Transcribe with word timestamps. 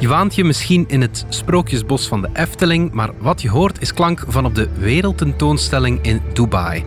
Je 0.00 0.08
waant 0.08 0.34
je 0.34 0.44
misschien 0.44 0.84
in 0.88 1.00
het 1.00 1.24
sprookjesbos 1.28 2.08
van 2.08 2.22
de 2.22 2.28
Efteling, 2.32 2.92
maar 2.92 3.10
wat 3.18 3.42
je 3.42 3.50
hoort 3.50 3.80
is 3.80 3.94
klank 3.94 4.24
van 4.28 4.44
op 4.44 4.54
de 4.54 4.68
wereldtentoonstelling 4.78 5.98
in 6.02 6.22
Dubai. 6.32 6.84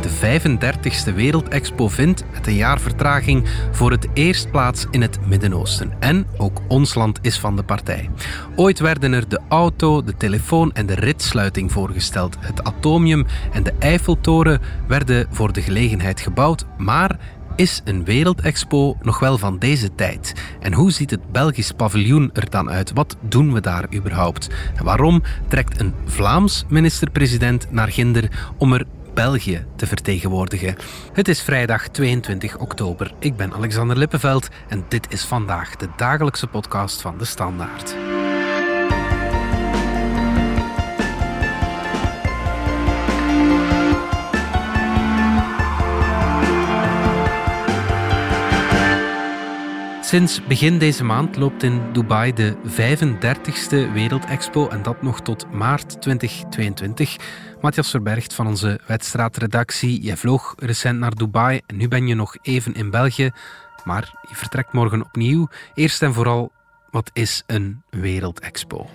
De 0.00 0.08
35e 0.08 1.14
Wereldexpo 1.14 1.88
vindt 1.88 2.24
met 2.32 2.46
een 2.46 2.54
jaar 2.54 2.80
vertraging 2.80 3.48
voor 3.72 3.90
het 3.90 4.08
eerst 4.14 4.50
plaats 4.50 4.86
in 4.90 5.02
het 5.02 5.18
Midden-Oosten. 5.26 5.92
En 5.98 6.26
ook 6.36 6.60
ons 6.68 6.94
land 6.94 7.18
is 7.22 7.38
van 7.38 7.56
de 7.56 7.62
partij. 7.62 8.10
Ooit 8.56 8.78
werden 8.78 9.12
er 9.12 9.28
de 9.28 9.40
auto, 9.48 10.02
de 10.02 10.16
telefoon 10.16 10.72
en 10.72 10.86
de 10.86 10.94
ritsluiting 10.94 11.72
voorgesteld. 11.72 12.36
Het 12.40 12.64
atomium 12.64 13.26
en 13.52 13.62
de 13.62 13.72
Eiffeltoren 13.78 14.60
werden 14.86 15.26
voor 15.30 15.52
de 15.52 15.62
gelegenheid 15.62 16.20
gebouwd, 16.20 16.66
maar 16.76 17.18
is 17.58 17.80
een 17.84 18.04
wereldexpo 18.04 18.96
nog 19.02 19.18
wel 19.18 19.38
van 19.38 19.58
deze 19.58 19.94
tijd? 19.94 20.32
En 20.60 20.72
hoe 20.72 20.92
ziet 20.92 21.10
het 21.10 21.32
Belgisch 21.32 21.72
paviljoen 21.72 22.30
er 22.32 22.50
dan 22.50 22.70
uit? 22.70 22.92
Wat 22.92 23.16
doen 23.20 23.52
we 23.52 23.60
daar 23.60 23.94
überhaupt? 23.94 24.48
En 24.76 24.84
waarom 24.84 25.22
trekt 25.48 25.80
een 25.80 25.94
Vlaams 26.04 26.64
minister-president 26.68 27.66
naar 27.70 27.88
Ginder 27.88 28.52
om 28.58 28.72
er 28.72 28.86
België 29.14 29.64
te 29.76 29.86
vertegenwoordigen. 29.86 30.76
Het 31.12 31.28
is 31.28 31.42
vrijdag 31.42 31.88
22 31.88 32.58
oktober. 32.58 33.14
Ik 33.18 33.36
ben 33.36 33.52
Alexander 33.52 33.96
Lippenveld 33.96 34.48
en 34.68 34.84
dit 34.88 35.12
is 35.12 35.24
vandaag 35.24 35.76
de 35.76 35.88
dagelijkse 35.96 36.46
podcast 36.46 37.00
van 37.00 37.18
de 37.18 37.24
Standaard. 37.24 37.94
Sinds 50.08 50.46
begin 50.46 50.78
deze 50.78 51.04
maand 51.04 51.36
loopt 51.36 51.62
in 51.62 51.92
Dubai 51.92 52.32
de 52.32 52.56
35e 52.66 53.92
Wereldexpo 53.92 54.68
en 54.68 54.82
dat 54.82 55.02
nog 55.02 55.20
tot 55.20 55.52
maart 55.52 56.00
2022. 56.00 57.16
Matthias 57.60 57.90
Verbergt 57.90 58.34
van 58.34 58.46
onze 58.46 58.80
wedstraatredactie. 58.86 60.00
Jij 60.00 60.16
vloog 60.16 60.54
recent 60.58 60.98
naar 60.98 61.14
Dubai 61.14 61.60
en 61.66 61.76
nu 61.76 61.88
ben 61.88 62.06
je 62.06 62.14
nog 62.14 62.36
even 62.42 62.74
in 62.74 62.90
België, 62.90 63.30
maar 63.84 64.12
je 64.28 64.34
vertrekt 64.34 64.72
morgen 64.72 65.04
opnieuw. 65.04 65.48
Eerst 65.74 66.02
en 66.02 66.14
vooral, 66.14 66.52
wat 66.90 67.10
is 67.12 67.42
een 67.46 67.82
Wereldexpo? 67.90 68.90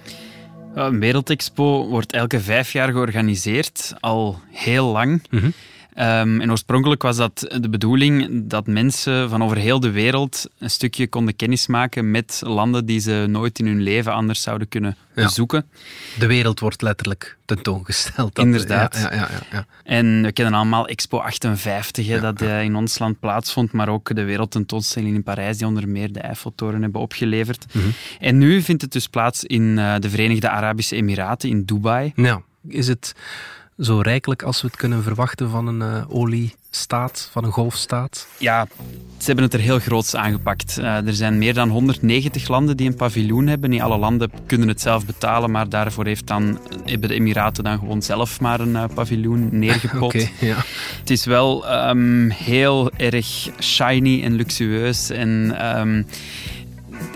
Een 0.73 0.99
Wereldexpo 0.99 1.87
wordt 1.87 2.13
elke 2.13 2.39
vijf 2.39 2.71
jaar 2.71 2.91
georganiseerd, 2.91 3.93
al 3.99 4.41
heel 4.51 4.85
lang. 4.85 5.23
Mm 5.29 5.53
Um, 5.95 6.41
en 6.41 6.51
oorspronkelijk 6.51 7.01
was 7.01 7.17
dat 7.17 7.39
de 7.59 7.69
bedoeling 7.69 8.43
dat 8.47 8.67
mensen 8.67 9.29
van 9.29 9.43
over 9.43 9.57
heel 9.57 9.79
de 9.79 9.91
wereld 9.91 10.47
een 10.59 10.69
stukje 10.69 11.07
konden 11.07 11.35
kennismaken 11.35 12.11
met 12.11 12.41
landen 12.45 12.85
die 12.85 12.99
ze 12.99 13.25
nooit 13.29 13.59
in 13.59 13.65
hun 13.65 13.81
leven 13.81 14.13
anders 14.13 14.41
zouden 14.41 14.67
kunnen 14.67 14.97
bezoeken. 15.13 15.65
De 16.19 16.27
wereld 16.27 16.59
wordt 16.59 16.81
letterlijk 16.81 17.37
tentoongesteld. 17.45 18.35
Dat, 18.35 18.45
Inderdaad. 18.45 18.97
Ja, 18.97 19.13
ja, 19.13 19.29
ja, 19.51 19.65
En 19.83 20.21
we 20.21 20.31
kennen 20.31 20.53
allemaal 20.53 20.87
Expo 20.87 21.19
58, 21.19 22.21
dat 22.21 22.41
uh, 22.41 22.63
in 22.63 22.75
ons 22.75 22.99
land 22.99 23.19
plaatsvond, 23.19 23.71
maar 23.71 23.89
ook 23.89 24.15
de 24.15 24.23
wereldtentoonstelling 24.23 25.15
in 25.15 25.23
Parijs, 25.23 25.57
die 25.57 25.67
onder 25.67 25.87
meer 25.87 26.11
de 26.11 26.19
Eiffeltoren 26.19 26.81
hebben 26.81 27.01
opgeleverd. 27.01 27.65
Mhm. 27.71 27.87
En 28.19 28.37
nu 28.37 28.61
vindt 28.61 28.81
het 28.81 28.91
dus 28.91 29.07
plaats 29.07 29.43
in 29.43 29.77
uh, 29.77 29.95
de 29.99 30.09
Verenigde 30.09 30.49
Arabische 30.49 30.95
Emiraten, 30.95 31.49
in 31.49 31.63
Dubai. 31.63 32.11
Ja, 32.15 32.41
is 32.67 32.87
het 32.87 33.15
zo 33.79 33.99
rijkelijk 33.99 34.43
als 34.43 34.61
we 34.61 34.67
het 34.67 34.75
kunnen 34.75 35.03
verwachten 35.03 35.49
van 35.49 35.67
een 35.67 35.79
uh, 35.79 36.15
oliestaat, 36.15 37.29
van 37.31 37.43
een 37.43 37.51
golfstaat? 37.51 38.27
Ja, 38.37 38.67
ze 39.17 39.25
hebben 39.25 39.43
het 39.43 39.53
er 39.53 39.59
heel 39.59 39.79
groots 39.79 40.15
aangepakt. 40.15 40.77
Uh, 40.79 41.07
er 41.07 41.13
zijn 41.13 41.37
meer 41.37 41.53
dan 41.53 41.69
190 41.69 42.47
landen 42.47 42.77
die 42.77 42.87
een 42.87 42.95
paviljoen 42.95 43.47
hebben. 43.47 43.69
Niet 43.69 43.81
alle 43.81 43.97
landen 43.97 44.31
kunnen 44.45 44.67
het 44.67 44.81
zelf 44.81 45.05
betalen, 45.05 45.51
maar 45.51 45.69
daarvoor 45.69 46.05
heeft 46.05 46.27
dan, 46.27 46.59
hebben 46.85 47.09
de 47.09 47.15
Emiraten 47.15 47.63
dan 47.63 47.79
gewoon 47.79 48.01
zelf 48.01 48.39
maar 48.39 48.59
een 48.59 48.73
uh, 48.73 48.83
paviljoen 48.93 49.49
neergepot. 49.59 50.03
okay, 50.03 50.31
ja. 50.39 50.57
Het 50.99 51.09
is 51.09 51.25
wel 51.25 51.73
um, 51.89 52.29
heel 52.29 52.91
erg 52.91 53.49
shiny 53.59 54.23
en 54.23 54.33
luxueus 54.33 55.09
en... 55.09 55.55
Um, 55.79 56.05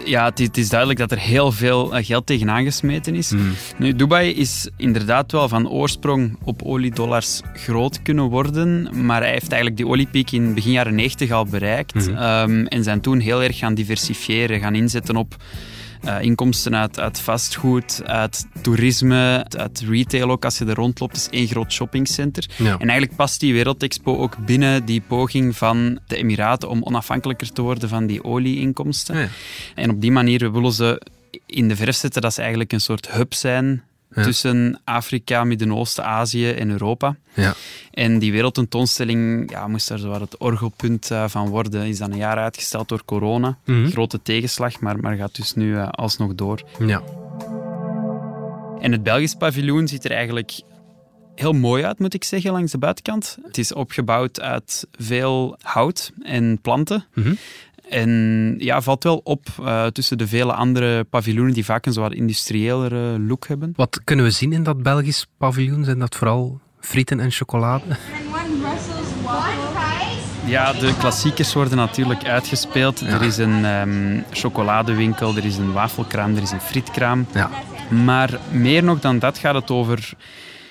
ja, 0.05 0.31
het, 0.35 0.57
is 0.57 0.69
duidelijk 0.69 0.99
dat 0.99 1.11
er 1.11 1.19
heel 1.19 1.51
veel 1.51 1.95
eh, 1.95 2.05
geld 2.05 2.25
tegenaan 2.25 2.63
gesmeten 2.63 3.15
is. 3.15 3.29
Hmm. 3.29 3.53
Nu, 3.77 3.95
Dubai 3.95 4.33
is 4.33 4.69
inderdaad 4.77 5.31
wel 5.31 5.47
van 5.47 5.69
oorsprong 5.69 6.37
op 6.43 6.63
oliedollars 6.63 7.41
groot 7.53 8.01
kunnen 8.01 8.25
worden, 8.25 8.89
maar 9.05 9.21
hij 9.21 9.31
heeft 9.31 9.51
eigenlijk 9.51 9.77
die 9.77 9.87
oliepiek 9.87 10.31
in 10.31 10.53
begin 10.53 10.71
jaren 10.71 10.95
90 10.95 11.31
al 11.31 11.45
bereikt 11.45 12.05
hmm. 12.05 12.15
ehm, 12.15 12.65
en 12.65 12.83
zijn 12.83 13.01
toen 13.01 13.19
heel 13.19 13.43
erg 13.43 13.57
gaan 13.57 13.73
diversifiëren, 13.73 14.59
gaan 14.59 14.75
inzetten 14.75 15.15
op 15.15 15.35
uh, 16.05 16.21
inkomsten 16.21 16.75
uit, 16.75 16.99
uit 16.99 17.19
vastgoed, 17.19 18.01
uit 18.05 18.45
toerisme, 18.61 19.45
uit 19.57 19.83
retail 19.89 20.31
ook. 20.31 20.45
Als 20.45 20.57
je 20.57 20.65
er 20.65 20.73
rondloopt, 20.73 21.15
is 21.15 21.27
één 21.29 21.47
groot 21.47 21.71
shoppingcenter. 21.71 22.49
En 22.57 22.89
eigenlijk 22.89 23.15
past 23.15 23.39
die 23.39 23.53
Wereldexpo 23.53 24.17
ook 24.17 24.37
binnen 24.45 24.85
die 24.85 25.01
poging 25.07 25.57
van 25.57 25.99
de 26.07 26.15
Emiraten 26.15 26.69
om 26.69 26.83
onafhankelijker 26.83 27.51
te 27.53 27.61
worden 27.61 27.89
van 27.89 28.05
die 28.05 28.23
olieinkomsten. 28.23 29.17
Ja. 29.17 29.27
En 29.75 29.89
op 29.89 30.01
die 30.01 30.11
manier 30.11 30.51
willen 30.51 30.71
ze 30.71 31.01
in 31.45 31.67
de 31.67 31.75
verf 31.75 31.95
zetten 31.95 32.21
dat 32.21 32.33
ze 32.33 32.39
eigenlijk 32.39 32.71
een 32.73 32.81
soort 32.81 33.11
hub 33.11 33.33
zijn 33.33 33.83
tussen 34.13 34.79
Afrika, 34.83 35.43
Midden-Oosten, 35.43 36.05
Azië 36.05 36.49
en 36.49 36.69
Europa. 36.69 37.15
Ja. 37.33 37.53
En 37.91 38.19
die 38.19 38.31
wereldtentoonstelling 38.31 39.51
ja, 39.51 39.67
moest 39.67 39.87
daar 39.87 39.97
zo 39.97 40.11
het 40.11 40.37
orgelpunt 40.37 41.11
uh, 41.11 41.27
van 41.27 41.49
worden. 41.49 41.85
Is 41.85 41.97
dan 41.97 42.11
een 42.11 42.17
jaar 42.17 42.37
uitgesteld 42.37 42.89
door 42.89 43.05
corona. 43.05 43.57
Mhm. 43.65 43.87
Grote 43.87 44.21
tegenslag, 44.21 44.79
maar, 44.79 44.99
maar 44.99 45.15
gaat 45.15 45.35
dus 45.35 45.53
nu 45.53 45.71
uh, 45.71 45.87
alsnog 45.89 46.35
door. 46.35 46.63
Ja. 46.79 47.01
En 48.79 48.91
het 48.91 49.03
Belgisch 49.03 49.35
paviljoen 49.35 49.87
ziet 49.87 50.05
er 50.05 50.11
eigenlijk 50.11 50.61
heel 51.35 51.53
mooi 51.53 51.83
uit, 51.83 51.99
moet 51.99 52.13
ik 52.13 52.23
zeggen, 52.23 52.51
langs 52.51 52.71
de 52.71 52.77
buitenkant. 52.77 53.37
Het 53.43 53.57
is 53.57 53.73
opgebouwd 53.73 54.41
uit 54.41 54.87
veel 54.91 55.57
hout 55.61 56.11
en 56.21 56.59
planten. 56.61 57.05
Mhm. 57.13 57.33
En 57.89 58.55
ja, 58.57 58.81
valt 58.81 59.03
wel 59.03 59.21
op 59.23 59.47
uh, 59.61 59.85
tussen 59.85 60.17
de 60.17 60.27
vele 60.27 60.53
andere 60.53 61.03
paviljoenen 61.03 61.53
die 61.53 61.65
vaak 61.65 61.85
een 61.85 61.93
zo 61.93 62.01
wat 62.01 62.13
industriëlere 62.13 63.19
look 63.19 63.47
hebben. 63.47 63.73
Wat 63.75 64.01
kunnen 64.03 64.25
we 64.25 64.31
zien 64.31 64.53
in 64.53 64.63
dat 64.63 64.83
Belgisch 64.83 65.27
paviljoen? 65.37 65.83
Zijn 65.83 65.99
dat 65.99 66.15
vooral 66.15 66.59
frieten 66.79 67.19
en 67.19 67.31
chocolade? 67.31 67.83
Ja, 70.45 70.73
de 70.73 70.93
klassiekers 70.99 71.53
worden 71.53 71.77
natuurlijk 71.77 72.25
uitgespeeld. 72.25 72.99
Er 72.99 73.21
is 73.21 73.37
een 73.37 73.65
um, 73.65 74.23
chocoladewinkel, 74.31 75.35
er 75.35 75.45
is 75.45 75.57
een 75.57 75.71
wafelkraam, 75.71 76.35
er 76.35 76.41
is 76.41 76.51
een 76.51 76.61
frietkraam. 76.61 77.25
Ja. 77.33 77.49
Maar 77.89 78.39
meer 78.51 78.83
nog 78.83 78.99
dan 78.99 79.19
dat 79.19 79.37
gaat 79.37 79.55
het 79.55 79.71
over 79.71 80.13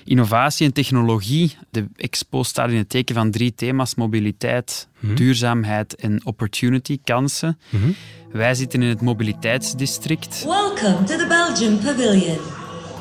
Innovatie 0.06 0.66
en 0.66 0.72
technologie. 0.72 1.56
De 1.70 1.86
expo 1.96 2.42
staat 2.42 2.70
in 2.70 2.76
het 2.76 2.88
teken 2.88 3.14
van 3.14 3.30
drie 3.30 3.54
thema's: 3.54 3.94
mobiliteit, 3.94 4.88
mhm. 5.00 5.14
duurzaamheid 5.14 5.94
en 5.94 6.20
opportunity, 6.24 6.98
kansen. 7.04 7.58
Mhm. 7.70 7.90
Wij 8.32 8.54
zitten 8.54 8.82
in 8.82 8.88
het 8.88 9.00
mobiliteitsdistrict. 9.00 10.44
Welcome 10.44 11.04
to 11.04 11.16
the 11.16 11.26
Belgian 11.28 11.78
Pavilion. 11.78 12.38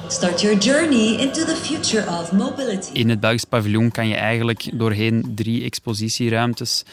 Start 0.08 0.42
your 0.42 0.58
journey 0.58 1.18
into 1.18 1.46
the 1.46 1.56
future 1.56 2.08
of 2.20 2.32
mobility. 2.32 2.92
In 2.94 3.10
het 3.10 3.20
Belgisch 3.20 3.44
paviljoen 3.44 3.92
kan 3.92 4.08
je 4.08 4.16
eigenlijk 4.16 4.70
doorheen 4.74 5.32
drie 5.36 5.64
expositieruimtes 5.64 6.84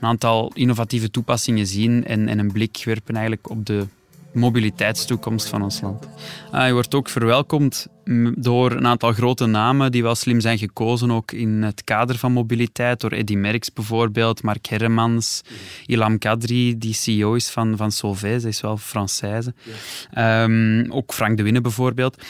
een 0.00 0.08
aantal 0.08 0.50
innovatieve 0.54 1.10
toepassingen 1.10 1.66
zien 1.66 2.04
en, 2.04 2.28
en 2.28 2.38
een 2.38 2.52
blik 2.52 2.82
werpen 2.84 3.14
eigenlijk 3.14 3.50
op 3.50 3.66
de 3.66 3.86
mobiliteitstoekomst 4.32 5.48
van 5.48 5.62
ons 5.62 5.80
land. 5.80 6.08
Uh, 6.54 6.66
je 6.66 6.72
wordt 6.72 6.94
ook 6.94 7.08
verwelkomd 7.08 7.86
door 8.36 8.70
een 8.70 8.86
aantal 8.86 9.12
grote 9.12 9.46
namen 9.46 9.92
die 9.92 10.02
wel 10.02 10.14
slim 10.14 10.40
zijn 10.40 10.58
gekozen, 10.58 11.10
ook 11.10 11.32
in 11.32 11.62
het 11.62 11.84
kader 11.84 12.18
van 12.18 12.32
mobiliteit. 12.32 13.00
Door 13.00 13.10
Eddy 13.10 13.34
Merckx 13.34 13.72
bijvoorbeeld, 13.72 14.42
Mark 14.42 14.66
Herremans, 14.66 15.42
Ilham 15.86 16.18
Kadri, 16.18 16.78
die 16.78 16.94
CEO 16.94 17.34
is 17.34 17.50
van, 17.50 17.76
van 17.76 17.92
Solvay, 17.92 18.34
is 18.34 18.60
wel 18.60 18.78
Française. 18.78 19.54
Ehm, 20.10 20.84
ook 20.88 21.12
Frank 21.12 21.36
de 21.36 21.42
Winne 21.42 21.60
bijvoorbeeld. 21.60 22.22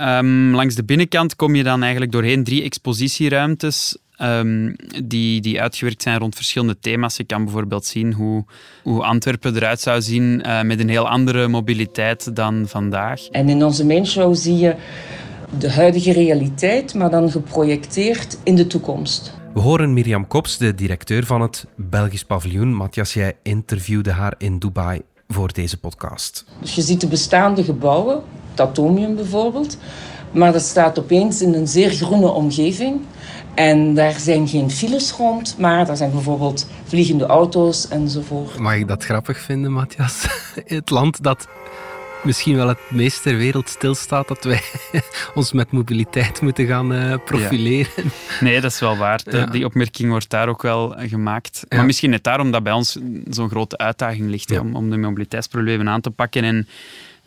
Um, 0.00 0.54
langs 0.54 0.74
de 0.74 0.84
binnenkant 0.84 1.36
kom 1.36 1.54
je 1.54 1.62
dan 1.62 1.82
eigenlijk 1.82 2.12
doorheen 2.12 2.44
drie 2.44 2.62
expositieruimtes 2.62 3.96
Um, 4.22 4.76
die, 5.04 5.40
die 5.40 5.60
uitgewerkt 5.60 6.02
zijn 6.02 6.18
rond 6.18 6.34
verschillende 6.34 6.78
thema's. 6.78 7.16
Je 7.16 7.24
kan 7.24 7.44
bijvoorbeeld 7.44 7.84
zien 7.84 8.12
hoe, 8.12 8.44
hoe 8.82 9.02
Antwerpen 9.02 9.56
eruit 9.56 9.80
zou 9.80 10.02
zien 10.02 10.42
uh, 10.46 10.62
met 10.62 10.80
een 10.80 10.88
heel 10.88 11.08
andere 11.08 11.48
mobiliteit 11.48 12.36
dan 12.36 12.64
vandaag. 12.68 13.26
En 13.26 13.48
in 13.48 13.64
onze 13.64 13.86
mainshow 13.86 14.34
zie 14.34 14.56
je 14.56 14.74
de 15.58 15.70
huidige 15.70 16.12
realiteit, 16.12 16.94
maar 16.94 17.10
dan 17.10 17.30
geprojecteerd 17.30 18.38
in 18.42 18.54
de 18.54 18.66
toekomst. 18.66 19.40
We 19.54 19.60
horen 19.60 19.92
Mirjam 19.92 20.26
Kops, 20.26 20.58
de 20.58 20.74
directeur 20.74 21.26
van 21.26 21.40
het 21.40 21.66
Belgisch 21.76 22.24
paviljoen. 22.24 22.74
Matthias, 22.74 23.14
jij 23.14 23.36
interviewde 23.42 24.10
haar 24.10 24.34
in 24.38 24.58
Dubai 24.58 25.00
voor 25.28 25.52
deze 25.52 25.78
podcast. 25.78 26.44
Dus 26.60 26.74
je 26.74 26.82
ziet 26.82 27.00
de 27.00 27.06
bestaande 27.06 27.64
gebouwen, 27.64 28.22
het 28.50 28.60
Atomium 28.60 29.14
bijvoorbeeld, 29.14 29.78
maar 30.32 30.52
dat 30.52 30.62
staat 30.62 30.98
opeens 30.98 31.42
in 31.42 31.54
een 31.54 31.68
zeer 31.68 31.90
groene 31.90 32.28
omgeving. 32.28 33.00
En 33.54 33.94
daar 33.94 34.18
zijn 34.18 34.48
geen 34.48 34.70
files 34.70 35.10
rond, 35.10 35.58
maar 35.58 35.88
er 35.88 35.96
zijn 35.96 36.10
bijvoorbeeld 36.10 36.66
vliegende 36.84 37.26
auto's 37.26 37.88
enzovoort. 37.88 38.58
Mag 38.58 38.74
ik 38.74 38.88
dat 38.88 39.04
grappig 39.04 39.38
vinden, 39.38 39.72
Matthias? 39.72 40.26
Het 40.64 40.90
land 40.90 41.22
dat 41.22 41.48
misschien 42.24 42.56
wel 42.56 42.68
het 42.68 42.78
meest 42.90 43.22
ter 43.22 43.36
wereld 43.36 43.68
stilstaat 43.68 44.28
dat 44.28 44.44
wij 44.44 44.60
ons 45.34 45.52
met 45.52 45.70
mobiliteit 45.70 46.40
moeten 46.40 46.66
gaan 46.66 46.92
uh, 46.92 47.14
profileren. 47.24 48.12
Nee, 48.40 48.60
dat 48.60 48.70
is 48.70 48.80
wel 48.80 48.96
waar. 48.96 49.50
Die 49.50 49.64
opmerking 49.64 50.10
wordt 50.10 50.30
daar 50.30 50.48
ook 50.48 50.62
wel 50.62 50.94
gemaakt. 50.98 51.64
Maar 51.68 51.84
misschien 51.84 52.10
net 52.10 52.24
daarom 52.24 52.50
dat 52.50 52.62
bij 52.62 52.72
ons 52.72 52.98
zo'n 53.28 53.48
grote 53.48 53.76
uitdaging 53.76 54.30
ligt 54.30 54.58
om, 54.58 54.76
om 54.76 54.90
de 54.90 54.96
mobiliteitsproblemen 54.96 55.88
aan 55.88 56.00
te 56.00 56.10
pakken 56.10 56.44
en 56.44 56.68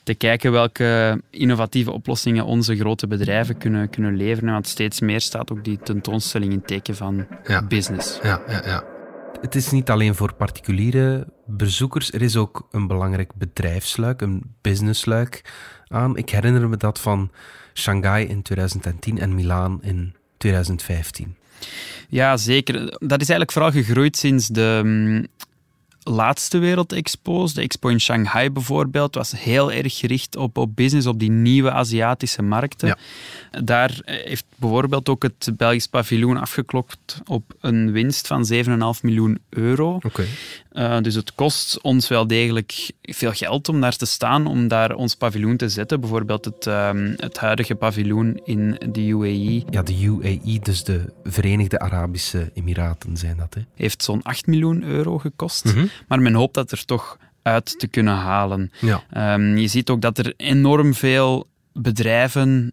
te 0.05 0.13
kijken 0.13 0.51
welke 0.51 1.21
innovatieve 1.29 1.91
oplossingen 1.91 2.45
onze 2.45 2.75
grote 2.75 3.07
bedrijven 3.07 3.57
kunnen, 3.57 3.89
kunnen 3.89 4.15
leveren. 4.15 4.51
Want 4.51 4.67
steeds 4.67 4.99
meer 4.99 5.21
staat 5.21 5.51
ook 5.51 5.63
die 5.63 5.79
tentoonstelling 5.83 6.53
in 6.53 6.61
teken 6.61 6.95
van 6.95 7.27
business. 7.67 8.19
Ja, 8.23 8.41
ja, 8.47 8.61
ja. 8.65 8.83
Het 9.41 9.55
is 9.55 9.71
niet 9.71 9.89
alleen 9.89 10.15
voor 10.15 10.33
particuliere 10.33 11.27
bezoekers, 11.45 12.11
er 12.11 12.21
is 12.21 12.35
ook 12.35 12.67
een 12.71 12.87
belangrijk 12.87 13.31
bedrijfsluik, 13.35 14.21
een 14.21 14.55
businessluik 14.61 15.41
aan. 15.87 16.17
Ik 16.17 16.29
herinner 16.29 16.69
me 16.69 16.77
dat 16.77 16.99
van 16.99 17.31
Shanghai 17.73 18.25
in 18.25 18.41
2010 18.41 19.19
en 19.19 19.35
Milaan 19.35 19.79
in 19.81 20.15
2015. 20.37 21.35
Ja, 22.09 22.37
zeker. 22.37 22.73
Dat 22.89 23.21
is 23.21 23.29
eigenlijk 23.29 23.51
vooral 23.51 23.71
gegroeid 23.71 24.17
sinds 24.17 24.47
de 24.47 24.81
mm, 24.83 25.25
laatste 26.07 26.57
wereldexpo's, 26.57 27.53
de 27.53 27.61
expo 27.61 27.89
in 27.89 27.99
Shanghai 27.99 28.49
bijvoorbeeld, 28.49 29.15
was 29.15 29.31
heel 29.31 29.71
erg 29.71 29.97
gericht 29.97 30.35
op, 30.35 30.57
op 30.57 30.75
business, 30.75 31.07
op 31.07 31.19
die 31.19 31.31
nieuwe 31.31 31.71
Aziatische 31.71 32.41
markten. 32.41 32.97
Daar 33.63 33.99
heeft 34.03 34.45
bijvoorbeeld 34.55 35.09
ook 35.09 35.23
het 35.23 35.49
Belgisch 35.57 35.87
paviljoen 35.87 36.37
afgeklokt 36.37 37.21
op 37.25 37.53
een 37.59 37.91
winst 37.91 38.27
van 38.27 38.47
7,5 38.53 39.01
miljoen 39.01 39.39
euro. 39.49 39.99
Okay. 40.03 40.27
Uh, 40.75 41.01
dus 41.01 41.15
het 41.15 41.35
kost 41.35 41.81
ons 41.81 42.07
wel 42.07 42.27
degelijk 42.27 42.91
veel 43.01 43.31
geld 43.31 43.69
om 43.69 43.81
daar 43.81 43.95
te 43.95 44.05
staan, 44.05 44.47
om 44.47 44.67
daar 44.67 44.95
ons 44.95 45.15
paviljoen 45.15 45.57
te 45.57 45.69
zetten. 45.69 45.99
Bijvoorbeeld 45.99 46.45
het, 46.45 46.65
um, 46.65 47.13
het 47.17 47.37
huidige 47.37 47.75
paviljoen 47.75 48.41
in 48.43 48.77
de 48.91 49.07
UAE. 49.07 49.63
Ja, 49.69 49.83
de 49.83 50.03
UAE, 50.03 50.59
dus 50.59 50.83
de 50.83 51.13
Verenigde 51.23 51.79
Arabische 51.79 52.51
Emiraten 52.53 53.17
zijn 53.17 53.37
dat. 53.37 53.53
Hè? 53.53 53.61
Heeft 53.75 54.03
zo'n 54.03 54.23
8 54.23 54.47
miljoen 54.47 54.83
euro 54.83 55.17
gekost. 55.17 55.65
Mm 55.65 55.71
-hmm. 55.71 55.89
Maar 56.07 56.21
men 56.21 56.33
hoopt 56.33 56.53
dat 56.53 56.71
er 56.71 56.85
toch 56.85 57.17
uit 57.41 57.79
te 57.79 57.87
kunnen 57.87 58.15
halen. 58.15 58.71
Ja. 58.79 59.33
Um, 59.33 59.57
je 59.57 59.67
ziet 59.67 59.89
ook 59.89 60.01
dat 60.01 60.17
er 60.17 60.33
enorm 60.37 60.93
veel 60.93 61.47
bedrijven 61.77 62.71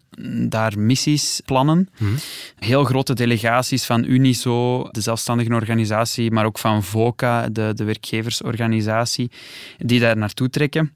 daar 0.49 0.79
missies 0.79 1.41
plannen. 1.45 1.89
Hmm. 1.97 2.15
Heel 2.59 2.85
grote 2.85 3.15
delegaties 3.15 3.85
van 3.85 4.05
Uniso, 4.05 4.89
de 4.91 5.01
zelfstandige 5.01 5.55
organisatie, 5.55 6.31
maar 6.31 6.45
ook 6.45 6.59
van 6.59 6.83
VOCA, 6.83 7.49
de, 7.49 7.73
de 7.75 7.85
werkgeversorganisatie, 7.85 9.31
die 9.79 10.01
daar 10.01 10.17
naartoe 10.17 10.51
trekken. 10.51 10.95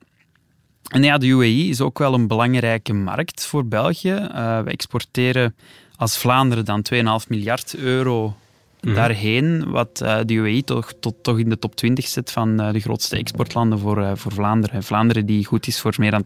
En 0.88 1.02
ja, 1.02 1.18
de 1.18 1.26
UAE 1.26 1.68
is 1.68 1.80
ook 1.80 1.98
wel 1.98 2.14
een 2.14 2.26
belangrijke 2.26 2.92
markt 2.92 3.46
voor 3.46 3.66
België. 3.66 4.28
Uh, 4.32 4.60
we 4.60 4.70
exporteren 4.70 5.56
als 5.96 6.18
Vlaanderen 6.18 6.64
dan 6.64 6.84
2,5 6.94 7.28
miljard 7.28 7.74
euro 7.76 8.36
Mhm. 8.86 8.94
daarheen, 8.94 9.70
wat 9.70 10.00
uh, 10.02 10.18
de 10.26 10.34
UAE 10.34 10.64
toch, 10.64 10.92
tot, 11.00 11.14
toch 11.22 11.38
in 11.38 11.48
de 11.48 11.58
top 11.58 11.76
20 11.76 12.06
zet 12.06 12.30
van 12.30 12.60
uh, 12.60 12.72
de 12.72 12.80
grootste 12.80 13.16
exportlanden 13.16 13.78
voor, 13.78 13.98
uh, 13.98 14.10
voor 14.14 14.32
Vlaanderen. 14.32 14.82
Vlaanderen 14.82 15.26
die 15.26 15.44
goed 15.44 15.66
is 15.66 15.80
voor 15.80 15.94
meer 15.98 16.10
dan 16.10 16.24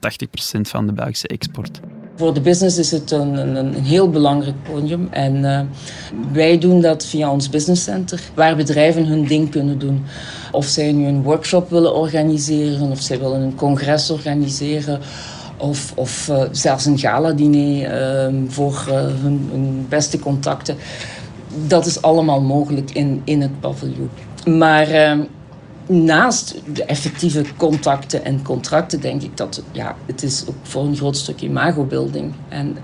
80% 0.58 0.60
van 0.60 0.86
de 0.86 0.92
Belgische 0.92 1.28
export. 1.28 1.80
Voor 2.16 2.34
de 2.34 2.40
business 2.40 2.78
is 2.78 2.90
het 2.90 3.10
een, 3.10 3.34
een, 3.34 3.56
een 3.56 3.74
heel 3.74 4.10
belangrijk 4.10 4.62
podium. 4.62 5.08
En 5.10 5.68
wij 6.32 6.58
doen 6.58 6.80
dat 6.80 7.06
via 7.06 7.30
ons 7.32 7.48
business 7.48 7.82
center, 7.82 8.20
waar 8.34 8.56
bedrijven 8.56 9.06
hun 9.06 9.26
ding 9.26 9.50
kunnen 9.50 9.78
doen. 9.78 10.04
Of 10.52 10.66
zij 10.66 10.92
nu 10.92 11.06
een 11.06 11.22
workshop 11.22 11.70
willen 11.70 11.94
organiseren, 11.94 12.90
of 12.90 13.00
zij 13.00 13.18
willen 13.18 13.40
een 13.40 13.54
congres 13.54 14.10
organiseren 14.10 15.00
of, 15.56 15.92
of 15.94 16.30
zelfs 16.50 16.84
een 16.84 16.98
gala-diner 16.98 18.30
uh, 18.32 18.42
voor 18.48 18.84
uh, 18.88 18.94
hun, 18.94 19.48
hun, 19.50 19.86
beste 19.88 20.18
contacten 20.18 20.76
dat 21.66 21.86
is 21.86 22.02
allemaal 22.02 22.40
mogelijk 22.40 22.90
in, 22.90 23.22
in 23.24 23.40
het 23.40 23.60
paviljoen. 23.60 24.10
Maar 24.44 24.90
uh, 24.90 25.24
naast 25.86 26.54
de 26.72 26.84
effectieve 26.84 27.44
contacten 27.56 28.24
en 28.24 28.42
contracten 28.42 29.00
denk 29.00 29.22
ik 29.22 29.36
dat 29.36 29.62
ja, 29.72 29.96
het 30.06 30.22
is 30.22 30.44
ook 30.48 30.54
voor 30.62 30.84
een 30.84 30.96
groot 30.96 31.16
stuk 31.16 31.40
imagobuilding. 31.40 32.32
En 32.48 32.76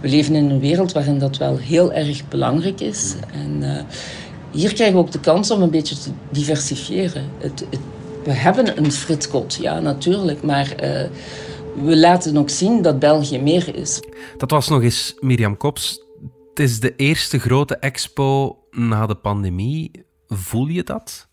we 0.00 0.08
leven 0.08 0.34
in 0.34 0.50
een 0.50 0.60
wereld 0.60 0.92
waarin 0.92 1.18
dat 1.18 1.36
wel 1.36 1.56
heel 1.56 1.92
erg 1.92 2.28
belangrijk 2.28 2.80
is. 2.80 3.14
En 3.32 3.62
uh, 3.62 3.80
hier 4.50 4.72
krijgen 4.74 4.96
we 4.96 5.02
ook 5.02 5.12
de 5.12 5.20
kans 5.20 5.50
om 5.50 5.62
een 5.62 5.70
beetje 5.70 5.98
te 5.98 6.10
diversifiëren. 6.30 7.24
Het, 7.38 7.66
het, 7.70 7.80
we 8.24 8.32
hebben 8.32 8.78
een 8.78 8.92
fritkot, 8.92 9.58
ja 9.60 9.80
natuurlijk, 9.80 10.42
maar... 10.42 10.74
Uh, 10.82 11.02
we 11.82 11.96
laten 11.96 12.36
ook 12.36 12.50
zien 12.50 12.82
dat 12.82 12.98
België 12.98 13.38
meer 13.38 13.76
is. 13.76 14.00
Dat 14.36 14.50
was 14.50 14.68
nog 14.68 14.82
eens 14.82 15.14
Mirjam 15.20 15.56
Kops, 15.56 16.03
het 16.54 16.68
is 16.68 16.80
de 16.80 16.96
eerste 16.96 17.38
grote 17.38 17.76
expo 17.76 18.58
na 18.70 19.06
de 19.06 19.14
pandemie. 19.14 19.90
Voel 20.28 20.66
je 20.66 20.82
dat? 20.82 21.28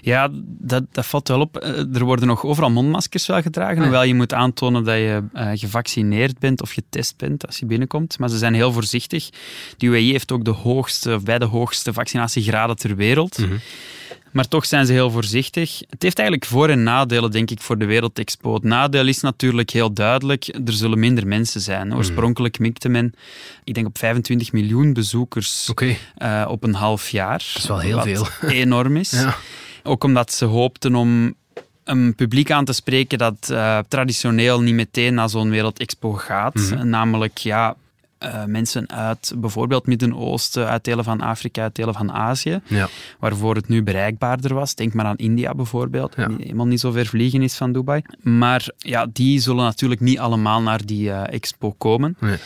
Ja, 0.00 0.28
dat, 0.42 0.84
dat 0.92 1.06
valt 1.06 1.28
wel 1.28 1.40
op. 1.40 1.56
Eh, 1.56 1.94
er 1.96 2.04
worden 2.04 2.26
nog 2.26 2.44
overal 2.44 2.70
mondmaskers 2.70 3.26
wel 3.26 3.42
gedragen, 3.42 3.76
ah. 3.76 3.82
hoewel 3.82 4.02
je 4.02 4.14
moet 4.14 4.32
aantonen 4.32 4.84
dat 4.84 4.94
je 4.94 5.24
uh, 5.34 5.50
gevaccineerd 5.54 6.38
bent 6.38 6.62
of 6.62 6.70
getest 6.70 7.16
bent 7.16 7.46
als 7.46 7.58
je 7.58 7.66
binnenkomt. 7.66 8.18
Maar 8.18 8.28
ze 8.28 8.38
zijn 8.38 8.54
heel 8.54 8.72
voorzichtig. 8.72 9.28
De 9.76 9.86
UAE 9.86 10.10
heeft 10.10 10.32
ook 10.32 10.44
de 10.44 10.50
hoogste, 10.50 11.20
bij 11.24 11.38
de 11.38 11.44
hoogste 11.44 11.92
vaccinatiegraden 11.92 12.76
ter 12.76 12.96
wereld. 12.96 13.38
Mhm. 13.38 13.56
Maar 14.32 14.48
toch 14.48 14.66
zijn 14.66 14.86
ze 14.86 14.92
heel 14.92 15.10
voorzichtig. 15.10 15.82
Het 15.90 16.02
heeft 16.02 16.18
eigenlijk 16.18 16.48
voor- 16.50 16.68
en 16.68 16.82
nadelen, 16.82 17.30
denk 17.30 17.50
ik, 17.50 17.60
voor 17.60 17.78
de 17.78 17.84
Wereldexpo. 17.84 18.54
Het 18.54 18.62
nadeel 18.62 19.06
is 19.06 19.20
natuurlijk 19.20 19.70
heel 19.70 19.92
duidelijk. 19.92 20.46
Er 20.64 20.72
zullen 20.72 20.98
minder 20.98 21.26
mensen 21.26 21.60
zijn. 21.60 21.88
Hmm. 21.88 21.96
Oorspronkelijk 21.96 22.58
mikte 22.58 22.88
men, 22.88 23.14
ik 23.64 23.74
denk 23.74 23.86
op 23.86 23.98
25 23.98 24.52
miljoen 24.52 24.92
bezoekers 24.92 25.72
uh, 26.18 26.44
op 26.48 26.62
een 26.62 26.74
half 26.74 27.08
jaar. 27.08 27.38
Dat 27.38 27.62
is 27.62 27.66
wel 27.66 27.78
heel 27.78 28.02
veel. 28.02 28.26
enorm 28.48 28.96
is. 28.96 29.10
Ja. 29.10 29.36
Ook 29.82 30.04
omdat 30.04 30.32
ze 30.32 30.44
hoopten 30.44 30.94
om 30.94 31.34
een 31.84 32.14
publiek 32.14 32.50
aan 32.50 32.64
te 32.64 32.72
spreken 32.72 33.18
dat 33.18 33.48
uh, 33.50 33.78
traditioneel 33.88 34.60
niet 34.60 34.74
meteen 34.74 35.14
naar 35.14 35.28
zo'n 35.28 35.50
Wereldexpo 35.50 36.12
gaat. 36.12 36.54
Mhm. 36.54 36.88
Namelijk, 36.88 37.38
ja, 37.38 37.76
uh, 38.24 38.44
mensen 38.44 38.90
uit 38.90 39.32
bijvoorbeeld 39.36 39.86
Midden-Oosten, 39.86 40.68
uit 40.68 40.84
delen 40.84 41.04
van 41.04 41.20
Afrika, 41.20 41.62
uit 41.62 41.74
delen 41.74 41.94
van 41.94 42.12
Azië, 42.12 42.60
ja. 42.66 42.88
waarvoor 43.18 43.54
het 43.54 43.68
nu 43.68 43.82
bereikbaarder 43.82 44.54
was. 44.54 44.74
Denk 44.74 44.94
maar 44.94 45.06
aan 45.06 45.16
India 45.16 45.54
bijvoorbeeld, 45.54 46.14
ja. 46.16 46.26
die 46.26 46.36
helemaal 46.40 46.66
niet 46.66 46.80
zo 46.80 46.90
ver 46.90 47.06
vliegen 47.06 47.42
is 47.42 47.56
van 47.56 47.72
Dubai. 47.72 48.02
Maar 48.22 48.68
ja, 48.78 49.06
die 49.12 49.40
zullen 49.40 49.64
natuurlijk 49.64 50.00
niet 50.00 50.18
allemaal 50.18 50.62
naar 50.62 50.86
die 50.86 51.08
uh, 51.08 51.32
expo 51.32 51.72
komen. 51.72 52.16
Nee. 52.20 52.36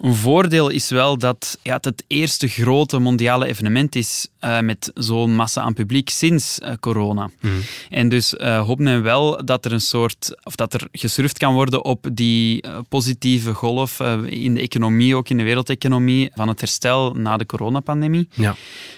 Een 0.00 0.14
voordeel 0.14 0.68
is 0.68 0.90
wel 0.90 1.18
dat 1.18 1.58
ja, 1.62 1.74
het 1.74 1.84
het 1.84 2.04
eerste 2.06 2.48
grote 2.48 2.98
mondiale 2.98 3.46
evenement 3.46 3.94
is 3.96 4.28
uh, 4.44 4.60
met 4.60 4.90
zo'n 4.94 5.34
massa 5.34 5.60
aan 5.60 5.74
publiek 5.74 6.08
sinds 6.08 6.58
uh, 6.62 6.72
corona. 6.80 7.30
Mm. 7.40 7.60
En 7.90 8.08
dus 8.08 8.34
uh, 8.34 8.66
hopen 8.66 8.84
we 8.84 9.00
wel 9.00 9.44
dat 9.44 9.64
er 9.64 9.72
een 9.72 9.80
soort, 9.80 10.34
of 10.42 10.54
dat 10.54 10.74
er 10.74 10.88
gesurfd 10.92 11.38
kan 11.38 11.54
worden 11.54 11.84
op 11.84 12.08
die 12.12 12.64
positieve 12.88 13.54
golf 13.54 14.00
in 14.26 14.54
de 14.54 14.60
economie, 14.60 15.16
ook 15.16 15.28
in 15.28 15.36
de 15.36 15.42
wereldeconomie, 15.42 16.30
van 16.34 16.48
het 16.48 16.60
herstel 16.60 17.14
na 17.14 17.36
de 17.36 17.46
coronapandemie. 17.46 18.28
Ja. 18.32 18.54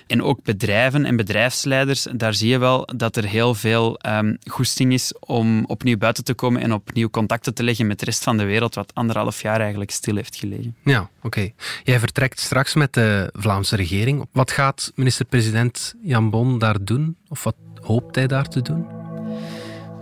En 0.06 0.23
ook 0.23 0.42
bedrijven 0.42 1.04
en 1.04 1.16
bedrijfsleiders, 1.16 2.06
daar 2.16 2.35
zie 2.35 2.49
je 2.49 2.59
wel 2.59 2.88
dat 2.97 3.16
er 3.16 3.25
heel 3.25 3.54
veel 3.54 3.99
um, 4.06 4.38
goesting 4.50 4.92
is 4.92 5.14
om 5.21 5.64
opnieuw 5.64 5.97
buiten 5.97 6.25
te 6.25 6.35
komen 6.35 6.62
en 6.62 6.73
opnieuw 6.73 7.11
contacten 7.11 7.54
te 7.54 7.62
leggen 7.62 7.87
met 7.87 7.99
de 7.99 8.04
rest 8.04 8.23
van 8.23 8.37
de 8.37 8.44
wereld, 8.44 8.75
wat 8.75 8.94
anderhalf 8.94 9.42
jaar 9.42 9.61
eigenlijk 9.61 9.90
stil 9.90 10.16
heeft 10.16 10.37
gelegen. 10.37 10.76
Ja, 10.85 10.92
oké. 11.01 11.27
Okay. 11.27 11.55
Jij 11.85 11.99
vertrekt 11.99 12.41
straks 12.41 12.75
met 12.75 12.95
de 12.95 13.31
Vlaamse 13.33 13.77
regering. 13.77 14.27
Wat 14.33 14.51
gaat 14.51 14.93
minister-president 14.95 15.95
Jan 16.03 16.31
Bon 16.31 16.59
daar 16.59 16.85
doen? 16.85 17.17
Of 17.29 17.45
wat 17.45 17.57
hoopt 17.81 18.15
hij 18.15 18.27
daar 18.27 18.49
te 18.49 18.63
doen? 18.63 18.87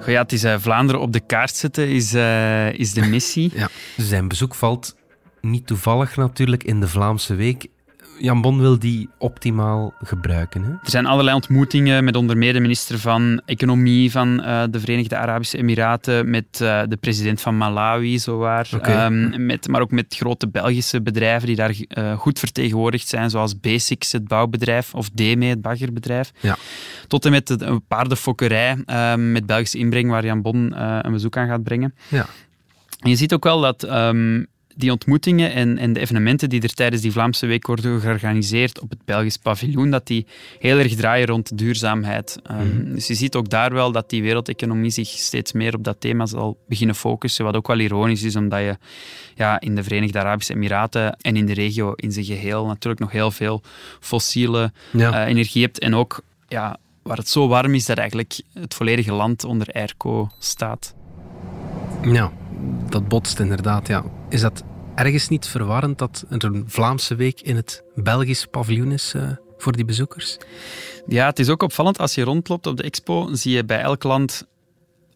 Goh, 0.01 0.09
ja, 0.09 0.23
het 0.23 0.33
is 0.33 0.45
uh, 0.45 0.55
Vlaanderen 0.59 1.01
op 1.01 1.13
de 1.13 1.21
kaart 1.21 1.57
zetten, 1.57 1.89
is, 1.89 2.15
uh, 2.15 2.73
is 2.73 2.93
de 2.93 3.07
missie. 3.07 3.53
ja. 3.59 3.69
Zijn 3.97 4.29
bezoek 4.29 4.55
valt 4.55 4.97
niet 5.41 5.67
toevallig 5.67 6.17
natuurlijk 6.17 6.65
in 6.65 6.81
de 6.81 6.89
Vlaamse 6.89 7.35
Week. 7.35 7.67
Jan 8.23 8.41
Bon 8.41 8.59
wil 8.59 8.79
die 8.79 9.09
optimaal 9.19 9.95
gebruiken. 10.03 10.63
Hè? 10.63 10.71
Er 10.71 10.91
zijn 10.91 11.07
allerlei 11.07 11.37
ontmoetingen 11.37 12.05
met 12.05 12.17
onder 12.17 12.37
meer 12.37 12.53
de 12.53 12.61
minister 12.61 12.99
van 12.99 13.43
Economie 13.47 14.11
van 14.11 14.41
uh, 14.41 14.63
de 14.71 14.81
Verenigde 14.81 15.17
Arabische 15.17 15.59
Emiraten, 15.59 16.31
met 16.31 16.45
uh, 16.63 16.83
de 16.89 16.97
president 16.97 17.41
van 17.41 17.57
Malawi, 17.57 18.19
zowaar. 18.19 18.69
Okay. 18.75 19.07
Um, 19.07 19.47
met, 19.47 19.69
maar 19.69 19.81
ook 19.81 19.91
met 19.91 20.15
grote 20.19 20.49
Belgische 20.49 21.03
bedrijven 21.03 21.47
die 21.47 21.57
daar 21.57 21.75
uh, 21.89 22.19
goed 22.19 22.39
vertegenwoordigd 22.39 23.09
zijn, 23.09 23.31
zoals 23.31 23.61
Basics, 23.61 24.13
het 24.13 24.29
bouwbedrijf, 24.29 24.95
of 24.95 25.11
DME, 25.11 25.47
het 25.47 25.63
baggerbedrijf. 25.63 26.33
Ja. 26.41 26.57
Tot 27.07 27.25
en 27.25 27.31
met 27.31 27.47
de 27.47 27.81
paardenfokkerij 27.89 28.77
met 29.17 29.47
Belgische 29.47 29.79
inbreng, 29.79 30.11
waar 30.11 30.25
Jan 30.25 30.43
Bon 30.43 30.81
een 30.81 31.13
bezoek 31.13 31.37
aan 31.37 31.49
gaat 31.49 31.63
brengen. 31.63 31.95
Ja. 32.09 32.27
En 33.01 33.11
je 33.11 33.17
ziet 33.17 33.35
ook 33.35 33.45
wel 33.45 33.61
dat 33.61 33.83
um, 33.83 34.47
die 34.77 34.91
ontmoetingen 34.91 35.53
en, 35.53 35.79
en 35.79 35.93
de 35.93 36.01
evenementen 36.01 36.49
die 36.49 36.63
er 36.63 36.75
tijdens 36.75 37.03
die 37.03 37.13
Vlaamse 37.13 37.47
Week 37.47 37.67
worden 37.67 38.01
georganiseerd 38.01 38.81
op 38.81 38.91
het 38.91 39.05
Belgisch 39.05 39.37
paviljoen, 39.37 39.91
dat 39.91 40.07
die 40.07 40.27
heel 40.59 40.79
erg 40.79 40.95
draaien 40.95 41.27
rond 41.27 41.59
duurzaamheid. 41.59 42.39
Ehm, 42.43 42.67
mhm. 42.67 42.95
Dus 42.95 43.07
je 43.07 43.15
ziet 43.15 43.35
ook 43.35 43.51
daar 43.51 43.73
wel 43.73 43.93
dat 43.93 44.11
die 44.11 44.23
wereldeconomie 44.23 44.91
zich 44.91 45.09
steeds 45.09 45.53
meer 45.53 45.75
op 45.75 45.85
dat 45.85 46.01
thema 46.01 46.27
zal 46.27 46.59
beginnen 46.69 46.97
focussen, 46.97 47.45
wat 47.45 47.57
ook 47.57 47.67
wel 47.67 47.79
ironisch 47.79 48.23
is, 48.23 48.37
omdat 48.37 48.61
je 48.61 48.77
ja, 49.35 49.61
in 49.61 49.75
de 49.75 49.83
Verenigde 49.83 50.19
Arabische 50.19 50.53
Emiraten 50.53 51.17
en 51.17 51.37
in 51.37 51.47
de 51.47 51.55
regio 51.55 51.93
in 51.93 52.13
zijn 52.13 52.25
geheel 52.25 52.67
natuurlijk 52.67 53.01
nog 53.01 53.13
heel 53.13 53.31
veel 53.31 53.63
fossiele 54.01 54.73
eh, 54.93 55.27
energie 55.27 55.63
hebt 55.63 55.79
en 55.79 55.95
ook 55.95 56.23
ja, 56.49 56.77
waar 57.03 57.17
het 57.17 57.29
zo 57.29 57.49
warm 57.49 57.75
is 57.75 57.87
dat 57.87 57.99
eigenlijk 57.99 58.41
het 58.53 58.75
volledige 58.75 59.13
land 59.13 59.45
onder 59.45 59.69
airco 59.73 60.31
staat. 60.39 60.95
Ja, 62.03 62.33
dat 62.89 63.09
botst 63.09 63.41
inderdaad. 63.41 63.87
Ja. 63.87 64.05
Is 64.29 64.41
dat 64.41 64.63
ergens 64.95 65.29
niet 65.29 65.47
verwarrend 65.47 65.99
dat 65.99 66.25
er 66.29 66.45
een 66.45 66.65
Vlaamse 66.67 67.15
week 67.15 67.41
in 67.41 67.57
het 67.57 67.83
Belgisch 67.95 68.47
paviljoen 68.47 68.93
is 68.93 69.13
uh, 69.17 69.23
voor 69.59 69.73
die 69.73 69.85
bezoekers? 69.85 70.39
Ja, 71.07 71.27
het 71.27 71.39
is 71.39 71.49
ook 71.49 71.63
opvallend. 71.63 71.99
Als 71.99 72.15
je 72.15 72.23
rondloopt 72.23 72.67
op 72.67 72.77
de 72.77 72.83
expo, 72.83 73.29
zie 73.33 73.55
je 73.55 73.65
bij 73.65 73.81
elk 73.81 74.03
land 74.03 74.47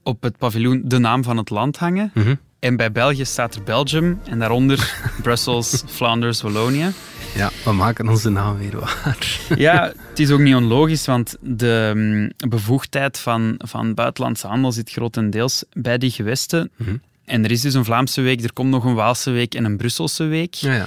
op 0.03 0.23
het 0.23 0.39
paviljoen 0.39 0.83
de 0.85 0.99
naam 0.99 1.23
van 1.23 1.37
het 1.37 1.51
land 1.51 1.77
hangen. 1.77 2.11
Mhm. 2.15 2.35
En 2.59 2.77
bij 2.77 2.93
België 2.93 3.25
staat 3.25 3.55
er 3.55 3.63
Belgium 3.63 4.21
en 4.25 4.39
daaronder 4.39 4.95
Brussels, 5.23 5.83
Flanders, 5.87 6.43
Wallonië. 6.43 6.93
Ja, 7.35 7.51
we 7.65 7.73
maken 7.73 8.09
onze 8.09 8.31
naam 8.31 8.59
weer 8.59 8.79
waar. 8.81 9.41
Ja, 9.57 9.93
het 10.09 10.19
is 10.19 10.31
ook 10.31 10.41
niet 10.41 10.55
onlogisch, 10.55 11.07
want 11.07 11.37
de 11.41 11.93
mm, 11.95 12.49
bevoegdheid 12.49 13.19
van, 13.19 13.55
van 13.59 13.95
buitenlandse 13.95 14.47
handel 14.47 14.73
zit 14.73 14.91
grotendeels 14.91 15.65
bij 15.73 15.99
die 15.99 16.11
gewesten. 16.11 16.71
Mhm. 16.77 16.97
En 17.25 17.45
er 17.45 17.51
is 17.51 17.61
dus 17.61 17.75
een 17.75 17.85
Vlaamse 17.85 18.21
week, 18.21 18.43
er 18.43 18.53
komt 18.53 18.71
nog 18.71 18.85
een 18.85 18.95
Waalse 18.95 19.31
week 19.31 19.55
en 19.55 19.65
een 19.65 19.77
Brusselse 19.77 20.25
week. 20.25 20.55
Ja, 20.55 20.75
ja. 20.75 20.87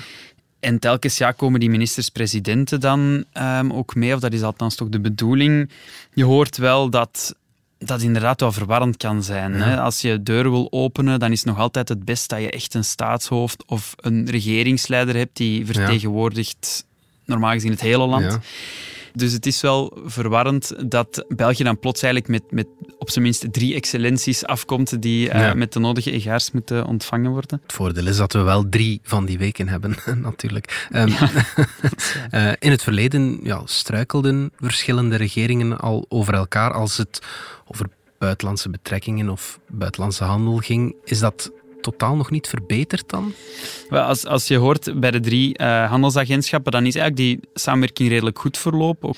En 0.60 0.80
telkens 0.80 1.18
ja, 1.18 1.32
komen 1.32 1.60
die 1.60 1.70
ministers-presidenten 1.70 2.80
dan 2.80 3.24
um, 3.34 3.74
ook 3.74 3.96
mee, 3.96 4.14
of 4.14 4.20
dat 4.20 4.34
is 4.34 4.42
althans 4.42 4.76
toch 4.76 4.90
de 4.90 5.00
bedoeling. 5.00 5.70
Je 6.14 6.24
hoort 6.24 6.58
wel 6.58 6.90
dat 6.90 7.36
dat 7.80 8.02
inderdaad 8.02 8.40
wel 8.40 8.52
verwarrend 8.52 8.98
kan 8.98 9.24
zijn. 9.24 9.54
Hè? 9.54 9.80
Als 9.80 10.02
je 10.02 10.24
deuren 10.24 10.52
wil 10.52 10.68
openen, 10.72 11.20
dan 11.20 11.32
is 11.32 11.38
het 11.38 11.48
nog 11.48 11.60
altijd 11.60 11.90
het 11.90 12.06
best 12.06 12.30
dat 12.30 12.40
je 12.40 12.52
echt 12.52 12.74
een 12.74 12.84
staatshoofd 12.84 13.66
of 13.66 13.94
een 13.96 14.30
regeringsleider 14.30 15.16
hebt 15.16 15.38
die 15.38 15.66
vertegenwoordigt 15.66 16.86
normaal 17.26 17.52
gezien 17.52 17.72
het 17.72 17.82
hele 17.82 18.06
land. 18.06 18.40
Dus 19.18 19.34
het 19.34 19.46
is 19.46 19.62
wel 19.62 19.98
verwarrend 20.06 20.92
dat 20.92 21.26
België 21.28 21.64
dan 21.64 21.80
plots 21.80 22.02
eigenlijk 22.02 22.32
met, 22.32 22.52
met 22.52 22.68
op 22.98 23.10
zijn 23.10 23.24
minst 23.24 23.54
drie 23.54 23.76
excellenties 23.76 24.46
afkomt 24.46 25.02
die 25.02 25.30
uh, 25.30 25.54
met 25.54 25.74
de 25.74 25.80
nodige 25.80 26.12
egaars 26.12 26.52
moeten 26.52 26.86
ontvangen 26.86 27.32
worden. 27.32 27.60
Het 27.64 27.74
voordeel 27.74 28.08
is 28.08 28.18
dat 28.18 28.34
we 28.34 28.42
wel 28.42 28.70
drie 28.70 29.00
van 29.04 29.26
die 29.26 29.38
weken 29.38 29.68
hebben, 29.68 29.96
natuurlijk. 30.22 30.88
Um, 30.92 31.08
uh, 32.32 32.52
in 32.60 32.72
het 32.72 32.84
verleden 32.84 33.40
ja, 33.44 33.62
struikelden 33.66 34.52
verschillende 34.60 35.16
regeringen 35.16 35.78
al 35.78 36.06
over 36.10 36.34
elkaar 36.34 36.74
als 36.74 36.98
het 36.98 37.22
over 37.66 37.90
buitenlandse 38.18 38.70
betrekkingen 38.70 39.30
of 39.30 39.60
buitenlandse 39.68 40.24
handel 40.24 40.58
ging. 40.58 40.96
Is 41.04 41.20
dat 41.20 41.52
totaal 41.92 42.16
nog 42.16 42.32
niet 42.32 42.48
verbeterd 42.48 43.10
dan? 43.10 43.34
Wel, 43.90 44.04
als, 44.04 44.26
als 44.26 44.48
je 44.48 44.58
hoort 44.58 45.00
bij 45.00 45.12
de 45.12 45.20
drie 45.20 45.60
uh, 45.62 45.90
handelsagentschappen, 45.90 46.72
dan 46.72 46.86
is 46.86 46.96
eigenlijk 46.96 47.30
die 47.30 47.50
samenwerking 47.54 48.10
redelijk 48.10 48.40
goed 48.40 48.58
verlopen. 48.58 49.14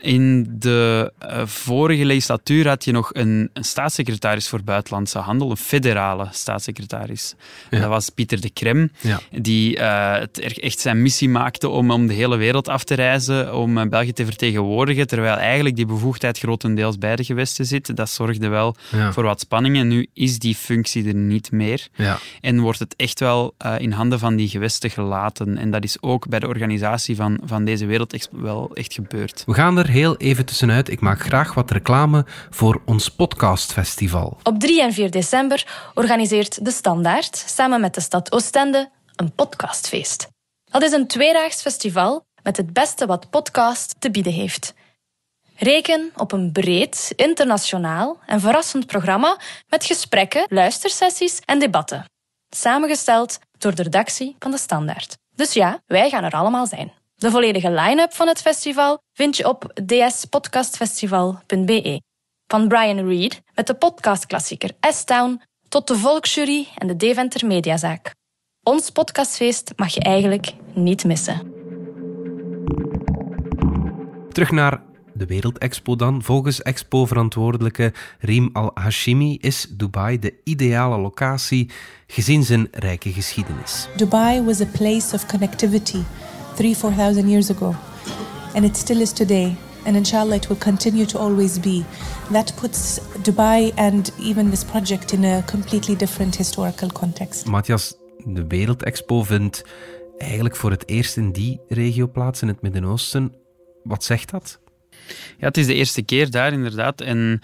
In 0.00 0.46
de 0.58 1.12
uh, 1.22 1.46
vorige 1.46 2.04
legislatuur 2.04 2.68
had 2.68 2.84
je 2.84 2.92
nog 2.92 3.10
een, 3.12 3.50
een, 3.52 3.64
staatssecretaris 3.64 4.48
voor 4.48 4.62
buitenlandse 4.62 5.18
handel, 5.18 5.50
een 5.50 5.56
federale 5.56 6.28
staatssecretaris. 6.30 7.34
Dat 7.70 7.84
was 7.84 8.08
Pieter 8.08 8.40
de 8.40 8.50
Krem, 8.50 8.90
ja. 9.00 9.20
die 9.30 9.76
uh, 9.76 10.14
het 10.14 10.38
echt 10.60 10.80
zijn 10.80 11.02
missie 11.02 11.28
maakte 11.28 11.68
om, 11.68 11.90
om 11.90 12.06
de 12.06 12.12
hele 12.12 12.36
wereld 12.36 12.68
af 12.68 12.84
te 12.84 12.94
reizen, 12.94 13.54
om 13.54 13.78
uh, 13.78 13.84
België 13.84 14.12
te 14.12 14.24
vertegenwoordigen, 14.24 15.06
terwijl 15.06 15.36
eigenlijk 15.36 15.76
die 15.76 15.86
bevoegdheid 15.86 16.38
grotendeels 16.38 16.98
bij 16.98 17.16
de 17.16 17.24
gewesten 17.24 17.66
zit. 17.66 17.96
Dat 17.96 18.10
zorgde 18.10 18.48
wel 18.48 18.76
voor 19.10 19.24
wat 19.24 19.40
spanningen. 19.40 19.88
Nu 19.88 20.06
is 20.14 20.38
die 20.38 20.54
functie 20.54 21.08
er 21.08 21.14
niet 21.14 21.52
meer 21.52 21.88
en 22.40 22.60
wordt 22.60 22.78
het 22.78 22.94
echt 22.96 23.20
wel 23.20 23.54
in 23.78 23.92
handen 23.92 24.18
van 24.18 24.36
die 24.36 24.48
gewesten 24.48 24.90
gelaten. 24.90 25.58
En 25.58 25.70
dat 25.70 25.84
is 25.84 26.02
ook 26.02 26.28
bij 26.28 26.38
de 26.38 26.48
organisatie 26.48 27.16
van, 27.16 27.40
van 27.44 27.64
deze 27.64 27.86
wereld 27.86 28.28
wel 28.32 28.70
echt 28.74 28.92
gebeurd. 28.92 29.42
We 29.46 29.54
gaan 29.54 29.78
er 29.78 29.89
heel 29.90 30.16
even 30.16 30.46
tussenuit. 30.46 30.88
Ik 30.88 31.00
maak 31.00 31.20
graag 31.20 31.54
wat 31.54 31.70
reclame 31.70 32.24
voor 32.50 32.82
ons 32.84 33.08
podcastfestival. 33.08 34.38
Op 34.42 34.60
3 34.60 34.82
en 34.82 34.92
4 34.92 35.10
december 35.10 35.90
organiseert 35.94 36.64
De 36.64 36.70
Standaard 36.70 37.44
samen 37.46 37.80
met 37.80 37.94
de 37.94 38.00
stad 38.00 38.32
Oostende 38.32 38.90
een 39.16 39.32
podcastfeest. 39.32 40.28
Dat 40.64 40.82
is 40.82 40.92
een 40.92 41.06
tweedaags 41.06 41.62
festival 41.62 42.24
met 42.42 42.56
het 42.56 42.72
beste 42.72 43.06
wat 43.06 43.30
podcast 43.30 43.94
te 43.98 44.10
bieden 44.10 44.32
heeft. 44.32 44.74
Reken 45.56 46.12
op 46.16 46.32
een 46.32 46.52
breed, 46.52 47.12
internationaal 47.16 48.18
en 48.26 48.40
verrassend 48.40 48.86
programma 48.86 49.38
met 49.68 49.84
gesprekken, 49.84 50.46
luistersessies 50.48 51.40
en 51.44 51.58
debatten. 51.58 52.04
Samengesteld 52.48 53.38
door 53.58 53.74
de 53.74 53.82
redactie 53.82 54.36
van 54.38 54.50
De 54.50 54.58
Standaard. 54.58 55.16
Dus 55.34 55.52
ja, 55.52 55.82
wij 55.86 56.10
gaan 56.10 56.24
er 56.24 56.32
allemaal 56.32 56.66
zijn. 56.66 56.92
De 57.20 57.30
volledige 57.30 57.70
line-up 57.70 58.12
van 58.12 58.28
het 58.28 58.40
festival 58.40 58.98
vind 59.12 59.36
je 59.36 59.48
op 59.48 59.80
dspodcastfestival.be. 59.86 62.02
Van 62.46 62.68
Brian 62.68 63.08
Reed 63.08 63.42
met 63.54 63.66
de 63.66 63.74
podcastklassieker 63.74 64.70
S-Town 64.80 65.42
tot 65.68 65.88
de 65.88 65.96
Volksjury 65.96 66.66
en 66.76 66.86
de 66.86 66.96
Deventer 66.96 67.46
Mediazaak. 67.46 68.14
Ons 68.62 68.90
podcastfeest 68.90 69.72
mag 69.76 69.94
je 69.94 70.00
eigenlijk 70.00 70.52
niet 70.72 71.04
missen. 71.04 71.52
Terug 74.28 74.50
naar 74.50 74.82
de 75.14 75.26
Wereldexpo 75.26 75.96
dan. 75.96 76.22
Volgens 76.22 76.62
expo-verantwoordelijke 76.62 77.92
Riem 78.18 78.50
Al-Hashimi 78.52 79.38
is 79.40 79.66
Dubai 79.70 80.18
de 80.18 80.34
ideale 80.44 80.98
locatie 80.98 81.70
gezien 82.06 82.42
zijn 82.42 82.68
rijke 82.70 83.12
geschiedenis. 83.12 83.88
Dubai 83.96 84.42
was 84.42 84.60
a 84.60 84.66
place 84.66 85.14
of 85.14 85.26
connectivity 85.26 86.02
three, 86.56 86.74
4,000 86.74 87.28
years 87.28 87.50
ago. 87.50 87.74
And 88.54 88.64
it 88.64 88.76
still 88.76 89.00
is 89.00 89.12
today. 89.12 89.56
And 89.86 89.96
inshallah, 89.96 90.36
it 90.36 90.48
will 90.48 90.58
continue 90.58 91.06
to 91.06 91.18
always 91.18 91.58
be. 91.58 91.84
That 92.30 92.52
puts 92.56 93.00
Dubai 93.22 93.72
and 93.76 94.12
even 94.18 94.50
this 94.50 94.64
project 94.64 95.12
in 95.12 95.24
a 95.24 95.42
completely 95.42 95.96
different 95.96 96.36
historical 96.36 96.90
context. 96.90 97.46
Matthias, 97.46 97.94
de 98.24 98.46
Wereldexpo 98.46 99.22
vindt 99.22 99.64
eigenlijk 100.18 100.56
voor 100.56 100.70
het 100.70 100.88
eerst 100.88 101.16
in 101.16 101.32
die 101.32 101.60
regio 101.68 102.08
plaats, 102.08 102.42
in 102.42 102.48
het 102.48 102.62
Midden-Oosten. 102.62 103.34
Wat 103.82 104.04
zegt 104.04 104.30
dat? 104.30 104.60
Ja, 105.38 105.46
het 105.46 105.56
is 105.56 105.66
de 105.66 105.74
eerste 105.74 106.02
keer 106.02 106.30
daar 106.30 106.52
inderdaad. 106.52 107.00
En 107.00 107.40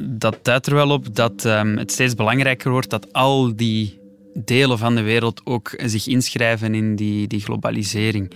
dat 0.00 0.38
duidt 0.42 0.66
er 0.66 0.74
wel 0.74 0.90
op 0.90 1.14
dat 1.14 1.44
um, 1.44 1.76
het 1.76 1.92
steeds 1.92 2.14
belangrijker 2.14 2.70
wordt 2.70 2.90
dat 2.90 3.12
al 3.12 3.56
die 3.56 3.97
delen 4.44 4.78
van 4.78 4.94
de 4.94 5.02
wereld 5.02 5.40
ook 5.44 5.70
zich 5.84 6.06
inschrijven 6.06 6.74
in 6.74 6.96
die, 6.96 7.26
die 7.26 7.40
globalisering. 7.40 8.32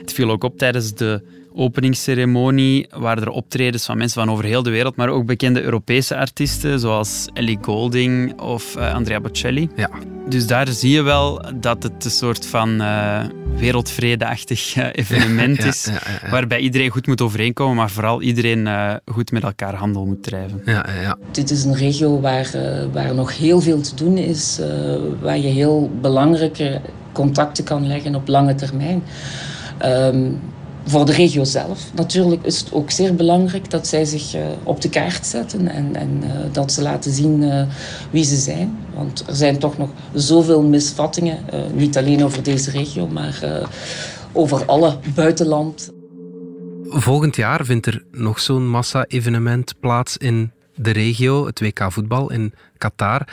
Het 0.00 0.12
viel 0.12 0.30
ook 0.30 0.44
op 0.44 0.58
tijdens 0.58 0.94
de 0.94 1.22
openingsceremonie 1.58 2.86
waren 2.90 3.22
er 3.22 3.30
optredens 3.30 3.84
van 3.84 3.98
mensen 3.98 4.20
van 4.20 4.30
over 4.30 4.44
heel 4.44 4.62
de 4.62 4.70
wereld, 4.70 4.96
maar 4.96 5.08
ook 5.08 5.26
bekende 5.26 5.62
Europese 5.62 6.16
artiesten 6.16 6.80
zoals 6.80 7.28
Ellie 7.32 7.58
Golding 7.62 8.40
of 8.40 8.76
uh, 8.76 8.94
Andrea 8.94 9.20
Bocelli. 9.20 9.68
Ja. 9.76 9.90
Dus 10.28 10.46
daar 10.46 10.68
zie 10.68 10.90
je 10.90 11.02
wel 11.02 11.42
dat 11.54 11.82
het 11.82 12.04
een 12.04 12.10
soort 12.10 12.46
van 12.46 12.82
uh, 12.82 13.20
wereldvredeachtig 13.56 14.76
uh, 14.76 14.86
evenement 14.92 15.64
is, 15.64 15.88
waarbij 16.30 16.58
iedereen 16.58 16.90
goed 16.90 17.06
moet 17.06 17.20
overeenkomen, 17.20 17.76
maar 17.76 17.90
vooral 17.90 18.22
iedereen 18.22 18.68
goed 19.12 19.30
met 19.32 19.42
elkaar 19.42 19.74
handel 19.74 20.06
moet 20.06 20.22
drijven. 20.22 20.62
Ja, 20.64 20.86
ja, 21.02 21.16
Dit 21.30 21.50
is 21.50 21.64
een 21.64 21.76
regio 21.76 22.20
waar, 22.20 22.50
waar 22.92 23.14
nog 23.14 23.36
heel 23.36 23.60
veel 23.60 23.80
te 23.80 23.94
doen 23.94 24.16
is, 24.16 24.60
waar 25.20 25.38
je 25.38 25.48
heel 25.48 25.90
belangrijke 26.00 26.80
contacten 27.12 27.64
kan 27.64 27.86
leggen 27.86 28.14
op 28.14 28.28
lange 28.28 28.54
termijn. 28.54 29.02
Um, 29.84 30.40
voor 30.88 31.06
de 31.06 31.12
regio 31.12 31.44
zelf. 31.44 31.90
Natuurlijk 31.94 32.44
is 32.44 32.58
het 32.58 32.72
ook 32.72 32.90
zeer 32.90 33.14
belangrijk 33.14 33.70
dat 33.70 33.86
zij 33.86 34.04
zich 34.04 34.34
uh, 34.34 34.46
op 34.62 34.80
de 34.80 34.88
kaart 34.88 35.26
zetten 35.26 35.68
en, 35.68 35.96
en 35.96 36.20
uh, 36.22 36.30
dat 36.52 36.72
ze 36.72 36.82
laten 36.82 37.12
zien 37.12 37.42
uh, 37.42 37.62
wie 38.10 38.24
ze 38.24 38.36
zijn. 38.36 38.78
Want 38.94 39.24
er 39.26 39.36
zijn 39.36 39.58
toch 39.58 39.78
nog 39.78 39.90
zoveel 40.14 40.62
misvattingen, 40.62 41.38
niet 41.74 41.96
alleen 41.96 42.24
over 42.24 42.42
deze 42.42 42.70
regio, 42.70 43.06
maar 43.06 43.66
over 44.32 44.64
alle 44.64 44.98
buitenland. 45.14 45.92
Volgend 46.88 47.36
jaar 47.36 47.64
vindt 47.64 47.86
er 47.86 48.04
nog 48.12 48.40
zo'n 48.40 48.68
massa-evenement 48.68 49.74
plaats 49.80 50.16
in 50.16 50.52
de 50.74 50.90
regio, 50.90 51.46
het 51.46 51.60
WK 51.60 51.92
voetbal 51.92 52.30
in 52.30 52.54
Qatar. 52.78 53.28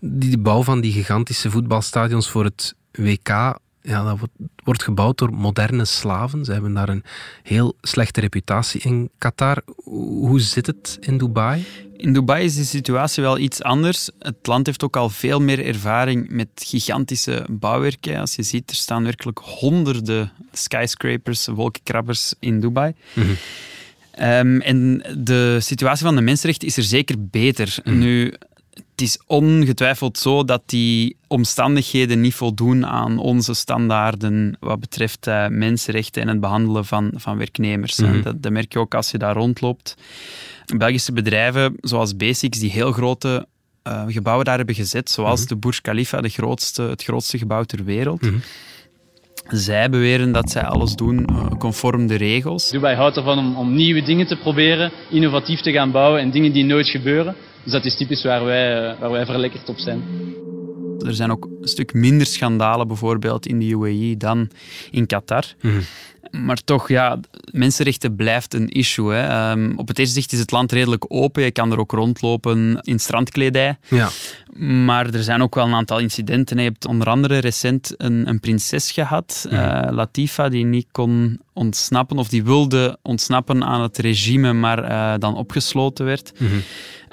Die 0.00 0.38
bouw 0.38 0.62
van 0.62 0.80
die 0.80 0.92
gigantische 0.92 1.50
voetbalstadions 1.50 2.30
voor 2.30 2.44
het 2.44 2.74
WK 2.92 3.58
ja, 3.86 4.04
dat 4.04 4.18
wordt, 4.18 4.32
wordt 4.64 4.82
gebouwd 4.82 5.18
door 5.18 5.34
moderne 5.34 5.84
slaven. 5.84 6.44
Ze 6.44 6.52
hebben 6.52 6.72
daar 6.72 6.88
een 6.88 7.04
heel 7.42 7.76
slechte 7.80 8.20
reputatie 8.20 8.80
in 8.80 9.10
Qatar. 9.18 9.62
Hoe 9.84 10.40
zit 10.40 10.66
het 10.66 10.96
in 11.00 11.18
Dubai? 11.18 11.64
In 11.96 12.12
Dubai 12.12 12.44
is 12.44 12.54
de 12.54 12.64
situatie 12.64 13.22
wel 13.22 13.38
iets 13.38 13.62
anders. 13.62 14.10
Het 14.18 14.36
land 14.42 14.66
heeft 14.66 14.84
ook 14.84 14.96
al 14.96 15.10
veel 15.10 15.40
meer 15.40 15.66
ervaring 15.66 16.30
met 16.30 16.48
gigantische 16.54 17.46
bouwwerken. 17.50 18.16
Als 18.16 18.34
je 18.34 18.42
ziet, 18.42 18.70
er 18.70 18.76
staan 18.76 19.04
werkelijk 19.04 19.38
honderden 19.38 20.32
skyscrapers, 20.52 21.46
wolkenkrabbers 21.46 22.34
in 22.38 22.60
Dubai. 22.60 22.94
Ehm, 24.10 24.60
en 24.60 25.04
de 25.18 25.58
situatie 25.60 26.04
van 26.04 26.16
de 26.16 26.22
mensenrechten 26.22 26.68
is 26.68 26.76
er 26.76 26.82
zeker 26.82 27.16
beter. 27.18 27.76
Nu, 27.84 28.34
het 28.94 29.02
is 29.02 29.22
ongetwijfeld 29.26 30.18
zo 30.18 30.44
dat 30.44 30.62
die 30.66 31.16
omstandigheden 31.26 32.20
niet 32.20 32.34
voldoen 32.34 32.86
aan 32.86 33.18
onze 33.18 33.54
standaarden 33.54 34.56
wat 34.60 34.80
betreft 34.80 35.26
uh, 35.26 35.48
mensenrechten 35.48 36.22
en 36.22 36.28
het 36.28 36.40
behandelen 36.40 36.84
van, 36.84 37.10
van 37.14 37.38
werknemers. 37.38 37.96
dat, 37.96 38.42
dat, 38.42 38.52
merk 38.52 38.72
je 38.72 38.78
ook 38.78 38.94
als 38.94 39.10
je 39.10 39.18
daar 39.18 39.34
rondloopt. 39.34 39.96
Belgische 40.76 41.12
bedrijven 41.12 41.74
zoals 41.80 42.16
Basics, 42.16 42.58
die 42.58 42.70
heel 42.70 42.92
grote 42.92 43.46
uh, 43.88 44.02
gebouwen 44.06 44.44
daar 44.44 44.56
hebben 44.56 44.74
gezet, 44.74 45.10
zoals 45.10 45.40
mhm. 45.40 45.48
de 45.48 45.56
Burj 45.56 45.78
Khalifa, 45.82 46.20
de 46.20 46.28
grootste, 46.28 46.82
het 46.82 47.02
grootste 47.02 47.38
gebouw 47.38 47.62
ter 47.62 47.84
wereld. 47.84 48.22
Mhm. 48.22 48.34
Zij 49.48 49.90
beweren 49.90 50.32
dat 50.32 50.50
zij 50.50 50.62
alles 50.62 50.94
doen 50.94 51.28
uh, 51.30 51.46
conform 51.58 52.06
de 52.06 52.14
regels. 52.14 52.70
Dubai 52.70 52.96
houdt 52.96 53.16
ervan 53.16 53.38
om, 53.38 53.56
om 53.56 53.74
nieuwe 53.74 54.02
dingen 54.02 54.26
te 54.26 54.36
proberen, 54.36 54.92
innovatief 55.10 55.60
te 55.60 55.72
gaan 55.72 55.90
bouwen 55.90 56.20
en 56.20 56.30
dingen 56.30 56.52
die 56.52 56.64
nooit 56.64 56.88
gebeuren. 56.88 57.36
Dus 57.64 57.72
dat 57.72 57.84
is 57.84 57.96
typisch 57.96 58.22
waar 58.22 58.44
wij, 58.44 58.92
uh, 58.92 59.00
waar 59.00 59.10
wij 59.10 59.26
verlekkerd 59.26 59.68
op 59.68 59.78
zijn. 59.78 60.02
Er 60.98 61.14
zijn 61.14 61.30
ook 61.30 61.48
een 61.60 61.68
stuk 61.68 61.94
minder 61.94 62.26
schandalen 62.26 62.88
bijvoorbeeld 62.88 63.46
in 63.46 63.58
de 63.58 63.66
UAE 63.66 64.16
dan 64.16 64.50
in 64.90 65.06
Qatar. 65.06 65.44
Mm 65.60 65.80
maar 66.34 66.64
toch, 66.64 66.88
ja, 66.88 67.20
mensenrechten 67.50 68.16
blijft 68.16 68.54
een 68.54 68.68
issue. 68.68 69.12
Hè. 69.12 69.28
Ehm, 69.28 69.72
op 69.76 69.88
het 69.88 69.98
eerste 69.98 70.14
zicht 70.14 70.32
is 70.32 70.38
het 70.38 70.50
land 70.50 70.72
redelijk 70.72 71.04
open. 71.08 71.42
Je 71.42 71.50
kan 71.50 71.72
er 71.72 71.78
ook 71.78 71.92
rondlopen 71.92 72.78
in 72.82 72.98
strandkledij. 72.98 73.76
Ja. 73.88 74.08
Maar 74.56 75.14
er 75.14 75.22
zijn 75.22 75.42
ook 75.42 75.54
wel 75.54 75.66
een 75.66 75.74
aantal 75.74 75.98
incidenten. 75.98 76.56
Je 76.56 76.62
hebt 76.62 76.86
onder 76.86 77.08
andere 77.08 77.38
recent 77.38 77.94
een, 77.96 78.28
een 78.28 78.40
prinses 78.40 78.92
gehad, 78.92 79.46
uh, 79.50 79.82
Latifa, 79.90 80.48
die 80.48 80.64
niet 80.64 80.86
kon 80.90 81.40
ontsnappen, 81.52 82.18
of 82.18 82.28
die 82.28 82.44
wilde 82.44 82.98
ontsnappen 83.02 83.64
aan 83.64 83.82
het 83.82 83.98
regime, 83.98 84.52
maar 84.52 84.90
uh, 84.90 85.14
dan 85.18 85.36
opgesloten 85.36 86.04
werd. 86.04 86.32
Mhm. 86.38 86.54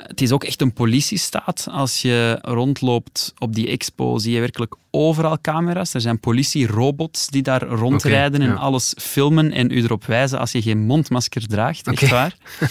Het 0.08 0.22
is 0.22 0.32
ook 0.32 0.44
echt 0.44 0.62
een 0.62 0.74
politiestaat. 0.74 1.68
Als 1.72 2.02
je 2.02 2.40
rondloopt 2.42 3.34
op 3.38 3.56
die 3.56 3.68
expo, 3.68 4.18
zie 4.18 4.34
je 4.34 4.40
werkelijk 4.40 4.76
overal 4.92 5.38
camera's. 5.42 5.94
Er 5.94 6.02
zijn 6.02 6.20
politierobots 6.20 7.28
die 7.28 7.42
daar 7.42 7.62
rondrijden 7.64 8.42
en 8.42 8.58
alles 8.58 8.94
filmen 8.98 9.52
en 9.52 9.72
u 9.72 9.84
erop 9.84 10.06
wijzen 10.06 10.40
als 10.40 10.52
je 10.52 10.62
geen 10.62 10.80
mondmasker 10.80 11.48
draagt. 11.48 11.88
Echt 11.88 12.10
waar. 12.10 12.36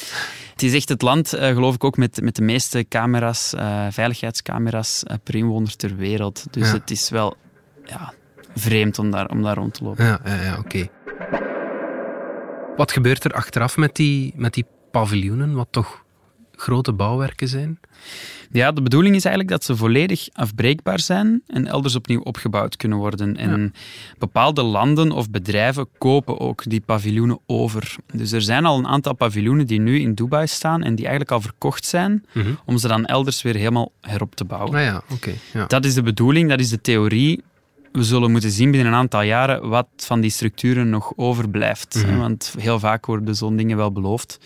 Het 0.61 0.69
is 0.69 0.75
echt 0.75 0.89
het 0.89 1.03
land, 1.03 1.35
uh, 1.35 1.41
geloof 1.41 1.75
ik, 1.75 1.85
ook 1.85 1.97
met, 1.97 2.21
met 2.23 2.37
de 2.37 2.43
meeste 2.43 2.89
camera's, 2.89 3.55
uh, 3.55 3.87
veiligheidscamera's 3.91 5.03
uh, 5.07 5.17
per 5.25 5.35
inwoner 5.35 5.77
ter 5.77 5.97
wereld. 5.97 6.45
Dus 6.51 6.73
het 6.73 6.91
is 6.91 7.11
wel 7.11 7.37
ja, 7.85 8.13
vreemd 8.55 8.99
om 8.99 9.11
daar, 9.11 9.29
om 9.29 9.43
daar 9.43 9.57
rond 9.57 9.75
te 9.75 9.85
lopen. 9.85 10.05
Ja, 10.05 10.21
ja, 10.25 10.43
ja 10.43 10.59
oké. 10.59 10.89
Wat 12.77 12.93
gebeurt 12.93 13.25
er 13.25 13.33
achteraf 13.33 13.77
met 13.77 13.97
die, 13.97 14.33
met 14.37 14.55
die 14.55 14.67
paviljoenen, 14.91 15.55
wat 15.55 15.69
toch 15.71 16.05
grote 16.61 16.93
bouwwerken 16.93 17.49
zijn? 17.49 17.79
Ja, 18.53 18.73
de 18.73 18.83
bedoeling 18.83 19.15
is 19.15 19.25
eigenlijk 19.25 19.55
dat 19.55 19.65
ze 19.65 19.77
volledig 19.77 20.29
afbreekbaar 20.33 21.01
zijn 21.01 21.43
en 21.47 21.67
elders 21.67 21.95
opnieuw 21.97 22.21
opgebouwd 22.21 22.77
kunnen 22.77 22.99
worden. 22.99 23.37
En 23.37 23.75
bepaalde 24.19 24.63
landen 24.63 25.13
of 25.13 25.31
bedrijven 25.31 25.87
kopen 25.99 26.41
ook 26.41 26.63
die 26.65 26.81
paviljoenen 26.81 27.39
over. 27.47 27.97
Dus 28.13 28.33
er 28.33 28.43
zijn 28.43 28.65
al 28.65 28.79
een 28.79 28.87
aantal 28.87 29.15
paviljoenen 29.15 29.67
die 29.67 29.81
nu 29.81 30.01
in 30.01 30.15
Dubai 30.15 30.47
staan 30.47 30.83
en 30.83 30.95
die 30.95 31.05
eigenlijk 31.05 31.35
al 31.35 31.41
verkocht 31.41 31.85
zijn, 31.85 32.25
mhm. 32.33 32.55
om 32.65 32.79
ze 32.79 32.89
dan 32.89 33.05
elders 33.05 33.43
weer 33.43 33.55
helemaal 33.55 33.93
herop 34.01 34.35
te 34.35 34.45
bouwen. 34.45 34.75
Ah 34.75 34.83
ja, 34.83 35.03
oké. 35.11 35.33
ja. 35.53 35.67
Dat 35.67 35.85
is 35.85 35.95
de 35.95 36.03
bedoeling, 36.03 36.49
dat 36.49 36.61
is 36.61 36.69
de 36.69 36.81
theorie 36.81 37.43
we 37.93 38.05
zullen 38.05 38.31
moeten 38.31 38.51
zien 38.51 38.71
binnen 38.71 38.93
een 38.93 38.99
aantal 38.99 39.23
jaren 39.23 39.69
wat 39.69 39.89
van 39.97 40.21
die 40.21 40.31
structuren 40.31 40.91
nog 40.91 41.13
overblijft. 41.17 41.95
Mhm. 41.95 42.19
Want 42.19 42.55
heel 42.59 42.79
vaak 42.79 43.07
worden 43.07 43.35
zo'n 43.35 43.57
dingen 43.57 43.77
wel 43.77 43.93
beloofd. 43.93 44.39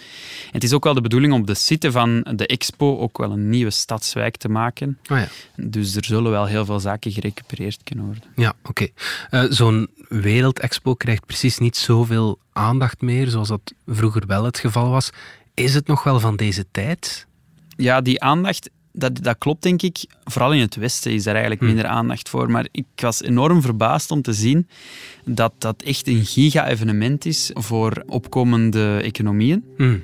En 0.45 0.53
het 0.53 0.65
is 0.65 0.73
ook 0.73 0.85
wel 0.85 0.95
de 0.95 1.01
bedoeling 1.01 1.33
om 1.33 1.47
de 1.47 1.55
site 1.55 1.93
van 1.93 2.27
de 2.37 2.47
expo 2.47 2.99
ook 2.99 3.19
wel 3.19 3.33
een 3.33 3.51
nieuwe 3.51 3.71
stadswijk 3.71 4.37
te 4.37 4.49
maken. 4.49 4.99
Oh 5.11 5.19
ja. 5.19 5.29
Dus 5.57 5.97
er 5.97 6.05
zullen 6.05 6.31
wel 6.31 6.47
heel 6.47 6.65
veel 6.65 6.81
zaken 6.81 7.13
gerecupereerd 7.13 7.83
kunnen 7.83 8.05
worden. 8.05 8.25
Ja, 8.37 8.55
oké. 8.63 8.69
Okay. 8.69 8.93
Uh, 9.31 9.45
eh, 9.45 9.51
Zo'n 9.51 9.89
wereldexpo 10.09 10.95
krijgt 10.95 11.27
precies 11.27 11.59
niet 11.59 11.77
zoveel 11.77 12.39
aandacht 12.53 13.01
meer, 13.01 13.29
zoals 13.29 13.49
dat 13.49 13.75
vroeger 13.87 14.27
wel 14.27 14.45
het 14.45 14.59
geval 14.59 14.91
was. 14.91 15.11
Is 15.55 15.75
het 15.75 15.87
nog 15.87 16.03
wel 16.03 16.21
van 16.21 16.37
deze 16.37 16.67
tijd? 16.71 17.27
Ja, 17.77 18.01
die 18.01 18.23
aandacht 18.23 18.71
dat, 18.97 19.23
dat 19.23 19.39
klopt, 19.39 19.63
denk 19.63 19.83
ik. 19.83 20.05
Vooral 20.25 20.53
in 20.53 20.61
het 20.61 20.75
Westen 20.77 21.13
is 21.13 21.23
daar 21.23 21.33
eigenlijk 21.35 21.63
hm. 21.63 21.67
minder 21.67 21.87
aandacht 21.87 22.29
voor. 22.29 22.51
Maar 22.51 22.67
ik 22.71 22.87
was 22.97 23.23
enorm 23.23 23.63
verbaasd 23.63 24.11
om 24.11 24.23
te 24.23 24.33
zien 24.33 24.69
dat 25.25 25.53
dat 25.59 25.83
echt 25.83 26.09
een 26.09 26.25
giga-evenement 26.25 27.27
is 27.27 27.51
voor 27.55 28.03
opkomende 28.07 29.01
economieën. 29.03 29.65
Hm 29.77 29.97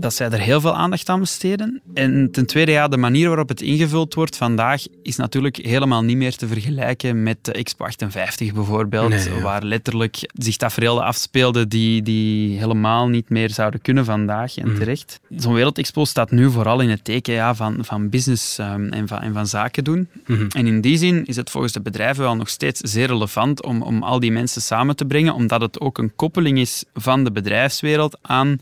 dat 0.00 0.14
zij 0.14 0.30
er 0.30 0.40
heel 0.40 0.60
veel 0.60 0.76
aandacht 0.76 1.08
aan 1.08 1.20
besteden. 1.20 1.82
En 1.94 2.28
ten 2.32 2.46
tweede, 2.46 2.72
ja, 2.72 2.88
de 2.88 2.96
manier 2.96 3.28
waarop 3.28 3.48
het 3.48 3.60
ingevuld 3.60 4.14
wordt 4.14 4.36
vandaag 4.36 4.82
is 5.02 5.16
natuurlijk 5.16 5.56
helemaal 5.56 6.02
niet 6.02 6.16
meer 6.16 6.36
te 6.36 6.46
vergelijken 6.46 7.22
met 7.22 7.44
de 7.44 7.52
Expo 7.52 7.84
58 7.84 8.52
bijvoorbeeld, 8.52 9.28
waar 9.42 9.62
letterlijk 9.62 10.30
zich 10.32 10.56
tafereelden 10.56 11.04
afspeelden 11.04 11.68
die, 11.68 12.02
die 12.02 12.58
helemaal 12.58 13.08
niet 13.08 13.30
meer 13.30 13.50
zouden 13.50 13.80
kunnen 13.80 14.04
vandaag 14.04 14.56
en 14.56 14.68
mhm. 14.68 14.78
terecht. 14.78 15.20
Zo'n 15.36 15.54
wereldexpo 15.54 16.04
staat 16.04 16.30
nu 16.30 16.50
vooral 16.50 16.80
in 16.80 16.90
het 16.90 17.04
teken 17.04 17.34
ja, 17.34 17.54
van, 17.54 17.78
van 17.80 18.08
business 18.08 18.58
um, 18.58 18.92
en, 18.92 19.08
van, 19.08 19.20
en 19.20 19.32
van 19.32 19.46
zaken 19.46 19.84
doen. 19.84 20.08
Mhm. 20.26 20.46
En 20.48 20.66
in 20.66 20.80
die 20.80 20.98
zin 20.98 21.24
is 21.24 21.36
het 21.36 21.50
volgens 21.50 21.72
de 21.72 21.80
bedrijven 21.80 22.22
wel 22.22 22.36
nog 22.36 22.48
steeds 22.48 22.80
zeer 22.80 23.06
relevant 23.06 23.64
om, 23.64 23.82
om 23.82 24.02
al 24.02 24.20
die 24.20 24.32
mensen 24.32 24.62
samen 24.62 24.96
te 24.96 25.04
brengen, 25.04 25.34
omdat 25.34 25.60
het 25.60 25.80
ook 25.80 25.98
een 25.98 26.12
koppeling 26.16 26.58
is 26.58 26.84
van 26.94 27.24
de 27.24 27.32
bedrijfswereld 27.32 28.18
aan 28.22 28.58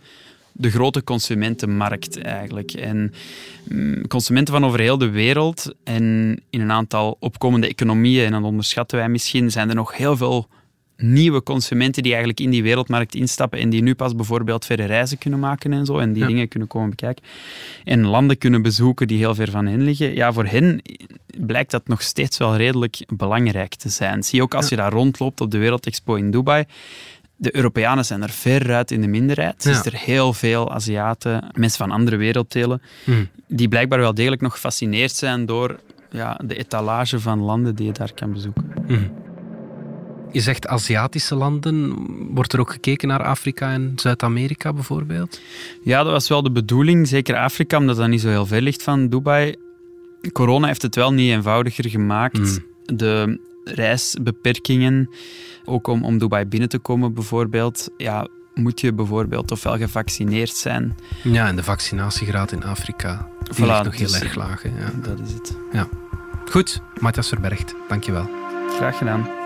de 0.59 0.71
grote 0.71 1.05
consumentenmarkt 1.05 2.19
eigenlijk. 2.19 2.73
En 2.73 3.13
mm, 3.69 4.07
consumenten 4.07 4.55
van 4.55 4.65
over 4.65 4.81
heel 4.81 4.99
de 4.99 5.11
wereld 5.11 5.75
en 5.85 6.37
in 6.51 6.61
een 6.61 6.73
aantal 6.73 7.17
opkomende 7.21 7.69
economieën, 7.69 8.25
en 8.25 8.33
dat 8.33 8.43
onderschatten 8.43 8.99
wij 8.99 9.09
misschien, 9.09 9.51
zijn 9.51 9.69
er 9.69 9.75
nog 9.75 9.97
heel 9.97 10.17
veel 10.17 10.49
nieuwe 10.97 11.43
consumenten 11.43 12.03
die 12.03 12.13
eigenlijk 12.13 12.41
in 12.41 12.51
die 12.51 12.63
wereldmarkt 12.63 13.15
instappen 13.15 13.59
en 13.59 13.71
die 13.71 13.83
nu 13.83 13.95
pas 13.95 14.15
bijvoorbeeld 14.15 14.65
verre 14.65 14.85
reizen 14.85 15.19
kunnen 15.19 15.41
maken 15.41 15.73
en 15.73 15.87
zo 15.87 15.99
en 15.99 16.13
die 16.13 16.27
dingen 16.27 16.49
kunnen 16.49 16.69
komen 16.69 16.91
bekijken. 16.91 17.25
En 17.85 18.07
landen 18.07 18.39
kunnen 18.39 18.63
bezoeken 18.63 19.09
die 19.09 19.19
heel 19.19 19.35
ver 19.35 19.51
van 19.51 19.67
hen 19.67 19.83
liggen. 19.83 20.15
Ja, 20.15 20.33
voor 20.33 20.47
hen 20.47 20.83
blijkt 21.39 21.71
dat 21.71 21.89
nog 21.89 22.03
steeds 22.03 22.39
wel 22.39 22.57
redelijk 22.57 22.99
belangrijk 23.17 23.75
te 23.75 23.89
zijn. 23.89 24.23
Zie 24.23 24.39
je 24.39 24.43
ook 24.43 24.55
als 24.55 24.69
je 24.69 24.77
daar 24.77 24.93
rondloopt 24.93 25.41
op 25.41 25.51
de 25.51 25.59
Wereldexpo 25.59 26.15
in 26.15 26.31
Dubai 26.31 26.65
de 27.37 27.57
Europeanen 27.57 28.05
zijn 28.05 28.23
er 28.23 28.31
veruit 28.31 28.91
in 28.91 29.01
de 29.01 29.07
minderheid. 29.07 29.65
Er 29.65 29.75
zijn 29.75 29.85
er 29.85 30.01
heel 30.01 30.33
veel 30.33 30.73
Aziaten, 30.73 31.51
mensen 31.53 31.79
van 31.79 31.91
andere 31.91 32.17
werelddelen, 32.17 32.83
hmm. 33.05 33.29
die 33.49 33.69
blijkbaar 33.69 33.99
wel 33.99 34.15
degelijk 34.15 34.43
nog 34.43 34.53
gefascineerd 34.53 35.13
zijn 35.13 35.47
door 35.47 35.81
ja, 36.11 36.41
de 36.45 36.57
etalage 36.57 37.21
van 37.21 37.41
landen 37.41 37.75
die 37.75 37.87
je 37.87 37.93
daar 37.93 38.15
kan 38.15 38.33
bezoeken. 38.33 38.73
Hmm. 38.87 39.11
Je 40.33 40.41
zegt 40.41 40.67
Aziatische 40.67 41.35
landen. 41.35 41.95
Wordt 42.35 42.53
er 42.53 42.61
ook 42.61 42.71
gekeken 42.71 43.09
naar 43.09 43.23
Afrika 43.23 43.73
en 43.73 43.93
Zuid-Amerika 43.97 44.73
bijvoorbeeld? 44.73 45.41
Ja, 45.83 46.03
dat 46.03 46.13
was 46.13 46.29
wel 46.29 46.43
de 46.43 46.51
bedoeling. 46.51 47.09
Zeker 47.09 47.37
Afrika, 47.37 47.79
omdat 47.79 47.97
dat 47.97 48.09
niet 48.09 48.21
zo 48.21 48.29
heel 48.29 48.47
ver 48.47 48.63
ligt 48.63 48.83
van 48.83 49.09
Dubai. 49.09 49.55
Corona 50.33 50.67
heeft 50.67 50.83
het 50.83 50.95
wel 50.95 51.13
niet 51.13 51.31
eenvoudiger 51.31 51.91
gemaakt. 51.91 52.37
Hmm. 52.37 52.97
De 52.97 53.41
reisbeperkingen 53.75 55.11
ook 55.65 55.87
om, 55.87 56.05
om 56.05 56.19
Dubai 56.19 56.45
binnen 56.45 56.69
te 56.69 56.79
komen 56.79 57.15
bijvoorbeeld, 57.15 57.89
ja, 57.97 58.29
moet 58.55 58.81
je 58.81 58.93
bijvoorbeeld 58.93 59.51
ofwel 59.51 59.77
gevaccineerd 59.77 60.57
zijn. 60.57 60.97
Ja, 61.23 61.47
en 61.47 61.57
de 61.57 61.63
vaccinatiegraad 61.63 62.53
in 62.53 62.65
Afrika 62.65 63.29
die 63.43 63.55
voilà, 63.55 63.85
nog 63.85 63.97
heel 63.97 64.07
dus 64.07 64.21
erg 64.21 64.35
laag. 64.35 64.63
Ja. 64.63 64.91
Dat 65.03 65.21
is 65.21 65.33
het. 65.33 65.57
Ja. 65.73 65.89
Goed, 66.51 66.81
Matthias 67.01 67.29
Verbergt, 67.29 67.75
dankjewel. 67.89 68.29
Graag 68.77 68.99
gedaan. 68.99 69.46